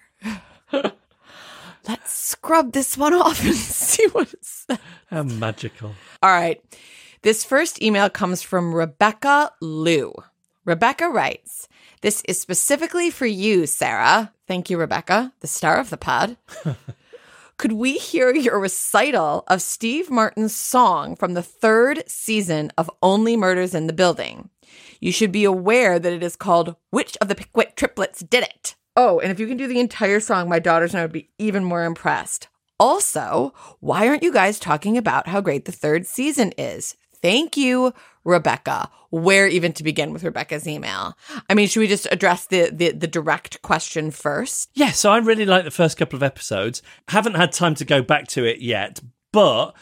[0.73, 4.79] Let's scrub this one off and see what it says.
[5.07, 5.95] How magical.
[6.23, 6.63] All right.
[7.23, 10.15] This first email comes from Rebecca Liu.
[10.65, 11.69] Rebecca writes,
[12.01, 14.33] This is specifically for you, Sara.
[14.47, 16.37] Thank you, Rebecca, the star of the pod.
[17.57, 23.37] Could we hear your recital of Steve Martin's song from the third season of Only
[23.37, 24.49] Murders in the Building?
[25.01, 28.75] You should be aware that it is called Which of the Pickwick Triplets Did It?
[28.97, 31.31] Oh, and if you can do the entire song, my daughters and I would be
[31.39, 32.49] even more impressed.
[32.81, 36.97] Also, why aren't you guys talking about how great the third season is?
[37.23, 37.95] Thank you,
[38.25, 38.91] Rebecca.
[39.11, 41.17] Where even to begin with Rebecca's email?
[41.49, 44.71] I mean, should we just address the the, the direct question first?
[44.75, 46.83] Yeah, so I really like the first couple of episodes.
[47.09, 49.01] Haven't had time to go back to it yet,
[49.33, 49.75] but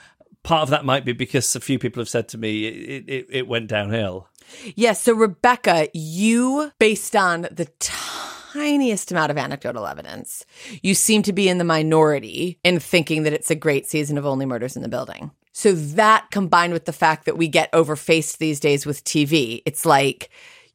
[0.42, 3.26] part of that might be because a few people have said to me it, it,
[3.30, 4.28] it went downhill.
[4.74, 5.02] Yes.
[5.02, 10.44] so, Rebecca, you, based on the tiniest amount of anecdotal evidence,
[10.82, 14.26] you seem to be in the minority in thinking that it's a great season of
[14.26, 15.30] Only Murders in the Building.
[15.54, 19.84] So, that combined with the fact that we get overfaced these days with TV, it's
[19.84, 20.30] like,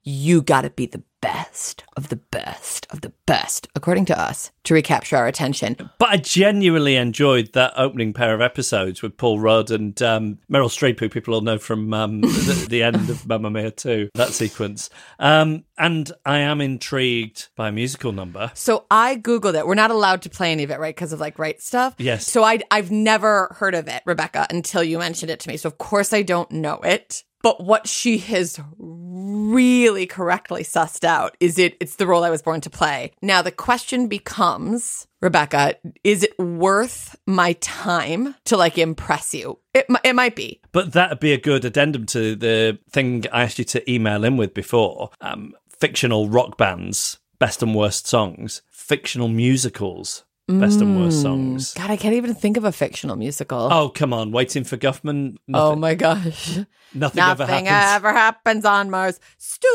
[0.08, 4.74] you gotta be the best of the best of the best, according to us, to
[4.74, 5.76] recapture our attention.
[5.98, 10.70] But I genuinely enjoyed that opening pair of episodes with Paul Rudd and um, Meryl
[10.70, 14.30] Streep, who people all know from um, the, the, end of Mamma Mia 2, that
[14.30, 14.90] sequence.
[15.20, 18.52] Um, and I am intrigued by a musical number.
[18.54, 19.68] So I Googled it.
[19.68, 20.96] We're not allowed to play any of it, right?
[20.96, 21.96] Because of like right stuff.
[21.98, 22.26] Yes.
[22.26, 25.58] So I, I've never heard of it, Rebecca, until you mentioned it to me.
[25.58, 27.24] So of course I don't know it.
[27.42, 32.42] But what she has really correctly sussed out is it it's the role I was
[32.42, 33.12] born to play.
[33.22, 39.60] Now the question becomes, Rebecca, is it worth my time to like impress you?
[39.74, 40.62] It it might be.
[40.72, 44.38] But that'd be a good addendum to the thing I asked you to email in
[44.38, 45.12] with before.
[45.22, 51.22] Um, fictional rock bands, best and worst songs, fictional musicals, best and worst mm.
[51.22, 51.74] songs.
[51.74, 53.70] God, I can't even think of a fictional musical.
[53.72, 54.32] Oh, come on.
[54.32, 55.38] Waiting for Guffman.
[55.54, 56.58] Oh my gosh.
[56.94, 57.96] nothing, ever Nothing happens.
[57.96, 59.20] ever happens on Mars.
[59.38, 59.68] Stu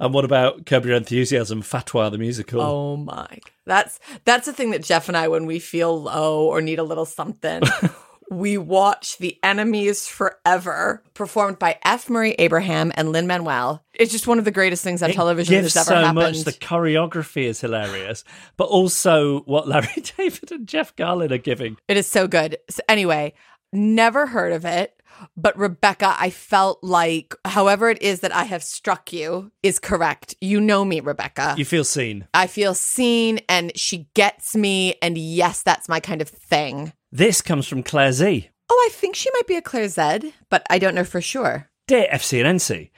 [0.00, 2.60] And what about Curb Your Enthusiasm, Fatwa the musical?
[2.60, 3.38] Oh my.
[3.64, 6.82] That's that's the thing that Geoff and I when we feel low or need a
[6.82, 7.62] little something.
[8.30, 12.08] we watch The Enemies Forever, performed by F.
[12.10, 13.84] Murray Abraham and Lin Manuel.
[13.94, 16.14] It's just one of the greatest things on It television that's ever so happened.
[16.14, 16.44] much.
[16.44, 18.24] The choreography is hilarious,
[18.56, 21.76] but also what Larry David and Jeff Garlin are giving.
[21.88, 22.56] It is so good.
[22.70, 23.34] So anyway,
[23.72, 25.00] never heard of it.
[25.36, 30.34] But Rebecca, I felt like however it is that I have struck you is correct.
[30.40, 31.54] You know me, Rebecca.
[31.56, 32.26] You feel seen.
[32.34, 34.96] I feel seen and she gets me.
[35.00, 36.92] And yes, that's my kind of thing.
[37.16, 38.50] This comes from Claire Z.
[38.68, 41.70] Oh, I think she might be a Claire Z, but I don't know for sure.
[41.86, 42.90] Dear FC and NC,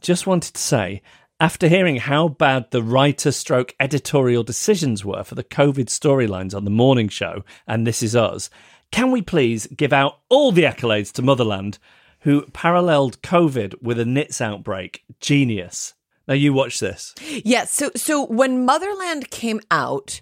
[0.00, 1.02] just wanted to say,
[1.40, 6.64] after hearing how bad the writer stroke editorial decisions were for the COVID storylines on
[6.64, 8.48] the morning show and This Is Us,
[8.92, 11.80] can we please give out all the accolades to Motherland,
[12.20, 15.02] who paralleled COVID with a NITS outbreak?
[15.18, 15.94] Genius.
[16.28, 17.12] Now you watch this.
[17.44, 17.72] Yes.
[17.72, 20.20] so so when Motherland came out,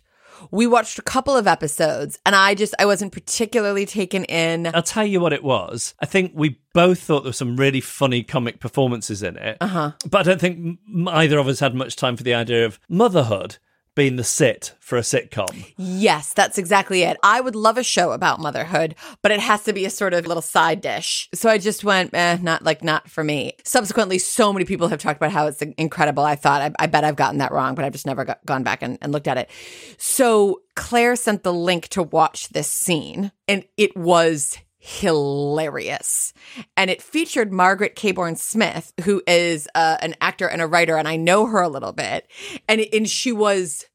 [0.51, 4.67] we watched a couple of episodes and I just I wasn't particularly taken in.
[4.75, 5.95] I'll tell you what it was.
[6.01, 9.59] I think we both thought there were some really funny comic performances in it.
[9.61, 9.93] Uh-huh.
[10.09, 10.79] But I don't think
[11.09, 13.59] either of us had much time for the idea of motherhood
[13.95, 15.73] being the sit for a sitcom.
[15.77, 17.17] Yes, that's exactly it.
[17.23, 20.27] I would love a show about motherhood, but it has to be a sort of
[20.27, 21.29] little side dish.
[21.35, 23.55] So I just went, eh, not like not for me.
[23.65, 26.25] Subsequently, so many people have talked about how it's incredible.
[26.25, 28.63] I thought, I, I bet I've gotten that wrong, but I've just never got, gone
[28.63, 29.51] back and, and looked at it.
[29.99, 36.33] So Claire sent the link to watch this scene, and it was hilarious.
[36.77, 41.07] And it featured Margaret Cabourn Smith, who is uh, an actor and a writer, and
[41.07, 42.29] I know her a little bit.
[42.69, 43.87] And, and she was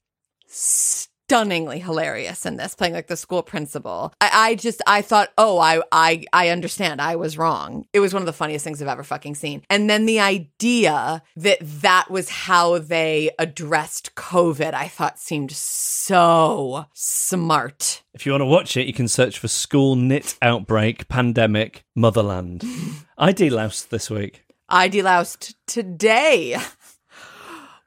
[1.28, 4.14] stunningly hilarious in this, playing like the school principal.
[4.22, 7.02] I, I just I thought, oh, I I I understand.
[7.02, 7.86] I was wrong.
[7.92, 9.64] It was one of the funniest things I've ever fucking seen.
[9.70, 16.86] And then the idea that that was how they addressed COVID, I thought seemed so
[16.94, 18.04] smart.
[18.14, 22.64] If you want to watch it, you can search for School Nit Outbreak Pandemic Motherland.
[23.18, 24.46] I deloused this week.
[24.70, 26.58] I deloused today.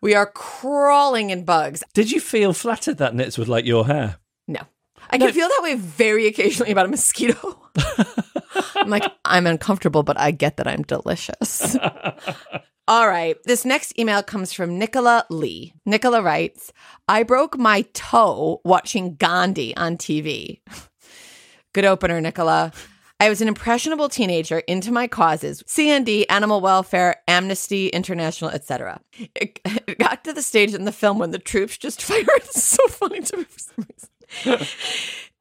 [0.03, 1.83] We are crawling in bugs.
[1.93, 4.17] Did you feel flattered that nits would like your hair?
[4.49, 4.61] No.
[5.11, 7.61] I can feel that way very occasionally about a mosquito.
[8.77, 11.77] I'm like, I'm uncomfortable, but I get that I'm delicious.
[12.89, 13.37] All right.
[13.45, 15.75] This next email comes from Nicola Lee.
[15.85, 16.73] Nicola writes,
[17.07, 20.61] I broke my toe watching Gandhi on TV.
[21.73, 22.73] Good opener, Nicola.
[23.21, 28.99] I was an impressionable teenager into my causes, CND, animal welfare, Amnesty International, etc.
[29.35, 32.27] It, it got to the stage in the film when the troops just fired.
[32.37, 34.67] It's so funny to me for some reason.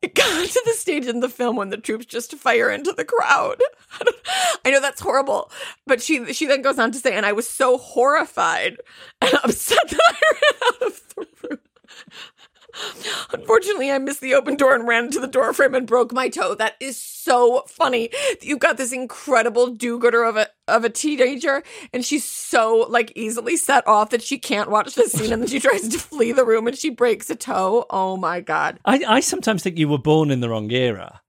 [0.01, 3.03] It got to the stage in the film when the troops just fire into the
[3.03, 3.61] crowd.
[3.99, 5.51] I, I know that's horrible,
[5.85, 8.77] but she she then goes on to say, and I was so horrified
[9.21, 11.59] and upset that I ran out of the room.
[13.31, 16.29] Unfortunately, I missed the open door and ran into the door frame and broke my
[16.29, 16.55] toe.
[16.55, 18.09] That is so funny.
[18.41, 21.63] You've got this incredible do-gooder of a of a teenager,
[21.93, 25.49] and she's so like easily set off that she can't watch the scene, and then
[25.49, 27.85] she tries to flee the room and she breaks a toe.
[27.89, 28.79] Oh my god!
[28.85, 31.21] I, I sometimes think you were born in the wrong era.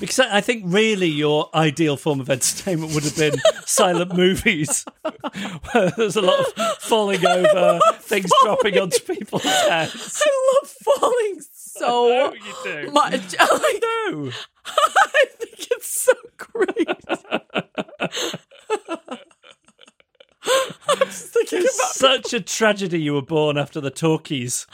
[0.00, 3.34] Because I I think really your ideal form of entertainment would have been
[3.66, 4.84] silent movies,
[5.72, 6.46] where there's a lot of
[6.78, 10.22] falling over, things dropping onto people's heads.
[10.24, 10.70] I love
[11.00, 12.34] falling so
[12.64, 12.90] do.
[12.92, 13.12] much.
[13.12, 14.30] Like, No.
[14.66, 16.88] I think it's so great.
[20.88, 21.94] I'm just thinking It's about
[22.24, 24.66] such a tragedy you were born after the talkies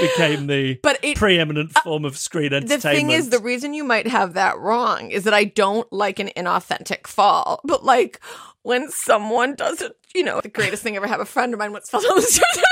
[0.00, 2.82] became the But it- preeminent uh, form of screen entertainment.
[2.82, 6.18] the thing is, the reason you might have that wrong is that I don't like
[6.18, 7.60] an inauthentic fall.
[7.64, 8.20] But like,
[8.62, 11.72] when someone does it, you know, the greatest thing ever Have A friend of mine
[11.72, 12.64] once fell down the stairs.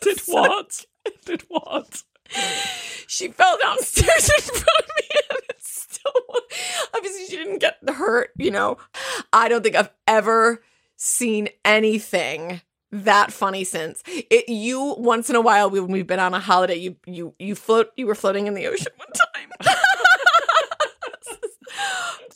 [0.02, 0.84] Did what?
[1.24, 2.02] Did what?
[3.06, 6.12] she fell downstairs in front of me and it's still
[6.96, 8.78] obviously she didn't get hurt you know
[9.32, 10.62] i don't think i've ever
[10.96, 12.60] seen anything
[12.94, 16.76] that funny since it you once in a while when we've been on a holiday
[16.76, 19.74] you you you float you were floating in the ocean one time.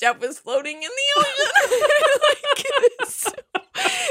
[0.00, 1.34] Geoff was floating in the ocean.
[2.28, 2.64] Like,
[2.98, 3.26] this,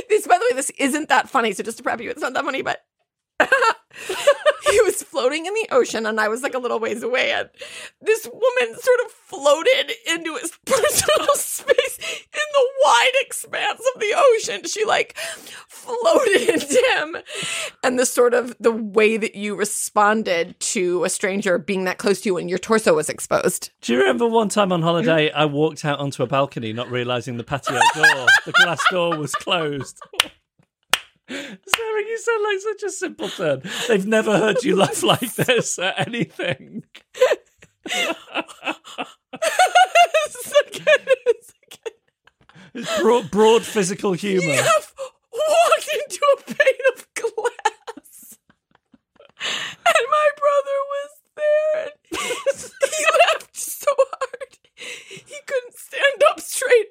[0.09, 2.33] this by the way this isn't that funny so just to prep you it's not
[2.33, 2.81] that funny but
[4.69, 7.49] he was floating in the ocean and I was like a little ways away and
[8.01, 14.13] this woman sort of floated into his personal space in the wide expanse of the
[14.15, 14.63] ocean.
[14.65, 15.17] She like
[15.67, 17.17] floated into him
[17.83, 22.21] and the sort of the way that you responded to a stranger being that close
[22.21, 23.71] to you when your torso was exposed.
[23.81, 25.39] Do you remember one time on holiday mm-hmm.
[25.39, 29.33] I walked out onto a balcony not realizing the patio door, the glass door was
[29.33, 29.99] closed?
[31.29, 33.61] Sara, you sound like such a simpleton.
[33.87, 36.85] They've never heard you laugh like this at anything.
[42.73, 44.43] It's broad, broad physical humour.
[44.45, 44.93] You have
[45.33, 48.37] walked into a pane of glass,
[49.39, 51.93] and my brother was there, and
[52.91, 56.87] he laughed so hard he couldn't stand up straight.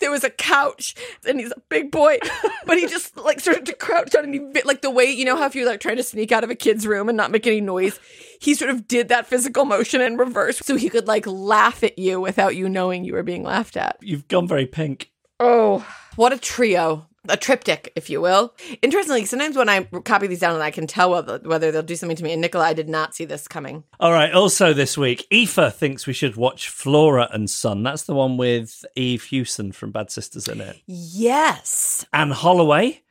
[0.00, 0.94] There was a couch,
[1.26, 2.18] and he's a big boy,
[2.66, 5.24] but he just like started to crouch down, and he bit like the way you
[5.24, 7.30] know how if you're like trying to sneak out of a kid's room and not
[7.30, 8.00] make any noise.
[8.40, 11.98] He sort of did that physical motion in reverse, so he could like laugh at
[11.98, 13.98] you without you knowing you were being laughed at.
[14.00, 15.10] You've gone very pink.
[15.38, 17.06] Oh, what a trio.
[17.28, 18.52] A triptych, if you will.
[18.82, 21.94] Interestingly, sometimes when I copy these down and I can tell whether, whether they'll do
[21.94, 22.32] something to me.
[22.32, 23.84] And Nicola, I did not see this coming.
[24.00, 24.32] All right.
[24.32, 27.84] Also, this week, Aoife thinks we should watch Flora and Son.
[27.84, 30.80] That's the one with Eve Hewson from Bad Sisters in it.
[30.86, 32.04] Yes.
[32.12, 33.02] Anne Holloway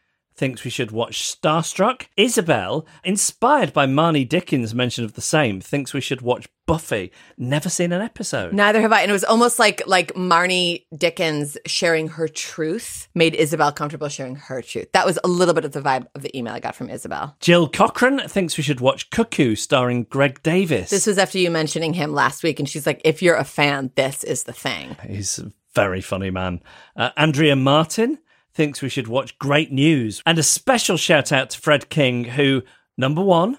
[0.42, 2.08] thinks we should watch Starstruck.
[2.18, 7.12] Isabel, inspired by Marnie Dickens' mention of the same, thinks we should watch Buffy.
[7.38, 8.52] Never seen an episode.
[8.52, 9.02] Neither have I.
[9.02, 14.36] And it was almost like like Marnie Dickens sharing her truth made Isabel comfortable sharing
[14.36, 14.92] her truth.
[14.94, 17.36] That was a little bit of the vibe of the email I got from Isabel.
[17.40, 20.90] Jill Cochran thinks we should watch Cuckoo, starring Greg Davies.
[20.90, 23.92] This was after you mentioning him last week, and she's like, if you're a fan,
[23.94, 24.98] this is the thing.
[25.08, 26.64] He's a very funny man.
[26.96, 28.18] Uh, Andrea Martin
[28.54, 30.22] thinks we should watch Great News.
[30.26, 32.64] And a special shout out to Fred King, who,
[32.98, 33.58] number one,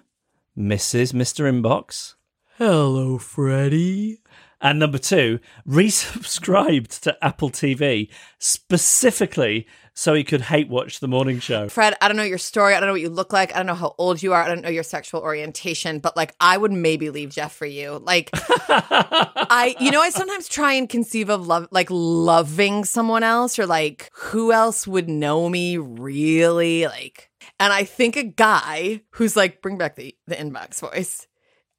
[0.55, 1.51] misses Mr.
[1.51, 2.15] Inbox.
[2.59, 4.22] Hello, Freddie.
[4.63, 8.09] And number two, resubscribed to Apple TV
[8.39, 11.69] specifically so he could hate watch the morning show.
[11.69, 12.75] Fred, I don't know your story.
[12.75, 13.53] I don't know what you look like.
[13.53, 14.43] I don't know how old you are.
[14.43, 17.99] I don't know your sexual orientation, but like I would maybe leave Geoff for you.
[18.03, 23.59] Like I you know, I sometimes try and conceive of love like loving someone else
[23.59, 26.87] or like who else would know me really?
[26.87, 31.27] Like and I think a guy who's like bring back the the inbox voice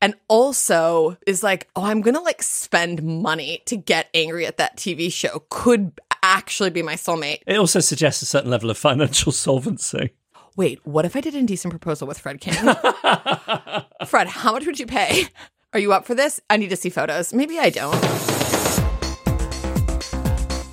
[0.04, 4.76] and also is like, oh, I'm gonna like spend money to get angry at that
[4.76, 7.39] TV show could actually be my soulmate.
[7.47, 10.10] It also suggests a certain level of financial solvency.
[10.58, 12.54] Wait, what if I did an Indecent Proposal with Fred King?
[14.06, 15.24] Fred, how much would you pay?
[15.72, 16.41] Are you up for this?
[16.49, 17.34] I need to see photos.
[17.34, 17.99] Maybe I don't.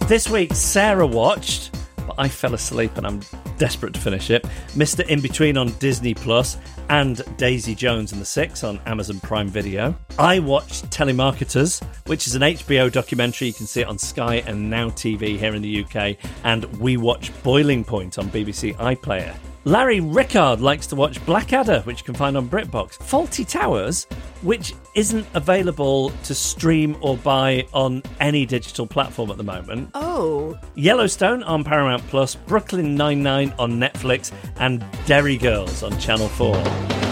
[0.09, 1.73] This week, Sara watched,
[2.05, 3.21] but I fell asleep and I'm
[3.61, 4.43] desperate to finish it.
[4.71, 5.07] Mr.
[5.07, 6.57] Inbetween on Disney Plus
[6.89, 9.95] and Daisy Jones and the Six on Amazon Prime Video.
[10.19, 13.49] I watched Telemarketers, which is an HBO documentary.
[13.49, 16.17] You can see it on Sky and Now TV here in the UK.
[16.43, 19.37] And we watch Boiling Point on BBC iPlayer.
[19.65, 22.97] Larry Rickard likes to watch Blackadder, which you can find on BritBox.
[22.99, 24.05] Fawlty Towers,
[24.41, 29.91] which isn't available to stream or buy on any digital platform at the moment.
[29.93, 30.59] Oh.
[30.77, 37.10] Yellowstone on Paramount Plus, Brooklyn Nine-Nine on Netflix, and Derry Girls on Channel 4.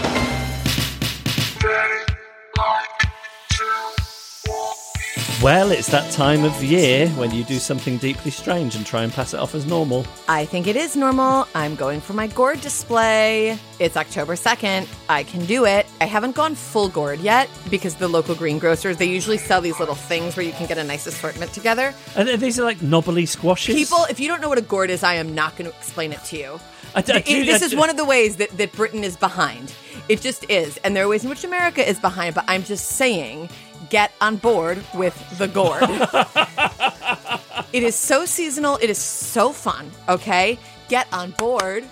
[5.41, 9.13] Well, it's that time of year when you do something deeply strange and try and
[9.13, 10.05] pass it off as normal.
[10.27, 11.47] I think it is normal.
[11.55, 13.57] I'm going for my gourd display.
[13.79, 14.85] It's October 2nd.
[15.07, 15.85] I can do it.
[16.01, 19.95] I haven't gone full gourd yet because the local greengrocers, they usually sell these little
[19.95, 21.93] things where you can get a nice assortment together.
[22.17, 23.75] And these are like knobbly squashes.
[23.75, 26.11] People, if you don't know what a gourd is, I am not going to explain
[26.11, 26.59] it to you.
[26.95, 29.73] I, I, It- this is one of the ways that, that Britain is behind.
[30.09, 30.75] It just is.
[30.77, 33.47] And there are ways in which America is behind, but I'm just saying
[33.89, 35.83] get on board with the gourd.
[37.73, 38.77] it is so seasonal.
[38.81, 40.59] It is so fun, okay?
[40.89, 41.85] Get on board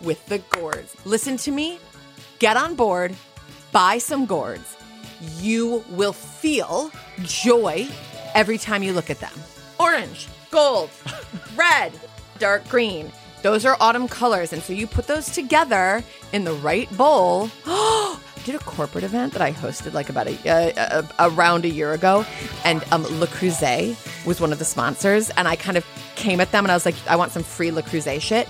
[0.00, 0.94] with the gourds.
[1.04, 1.78] Listen to me.
[2.38, 3.14] Get on board.
[3.72, 4.76] Buy some gourds.
[5.38, 6.90] You will feel
[7.22, 7.88] joy
[8.34, 9.32] every time you look at them.
[9.78, 10.90] Orange, gold,
[11.56, 11.92] red,
[12.38, 13.10] dark green.
[13.42, 14.52] Those are autumn colors.
[14.52, 16.02] And so you put those together
[16.32, 17.50] in the right bowl.
[18.44, 21.94] I did a corporate event that I hosted like about a, uh, around a year
[21.94, 22.26] ago,
[22.62, 25.30] and um, Le Creuset was one of the sponsors.
[25.30, 27.70] And I kind of came at them and I was like, I want some free
[27.70, 28.46] Le Creuset shit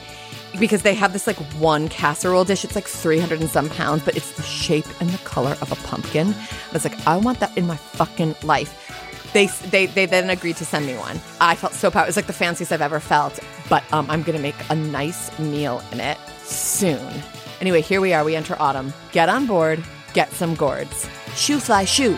[0.59, 2.65] because they have this like one casserole dish.
[2.65, 5.77] It's like 300 and some pounds, but it's the shape and the color of a
[5.87, 6.35] pumpkin.
[6.35, 9.04] I was like, I want that in my fucking life.
[9.35, 11.21] They, they, they then agreed to send me one.
[11.41, 12.05] I felt so proud.
[12.05, 13.39] It was like the fanciest I've ever felt.
[13.69, 17.13] But um, I'm going to make a nice meal in it soon.
[17.61, 18.25] Anyway, here we are.
[18.25, 18.95] We enter autumn.
[19.13, 19.85] Get on board.
[20.13, 21.09] Get some gourds.
[21.35, 22.15] Shoo fly shoo.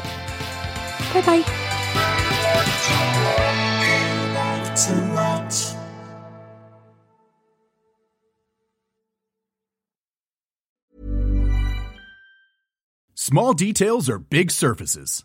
[1.14, 1.44] Bye bye.
[13.14, 15.24] Small details are big surfaces.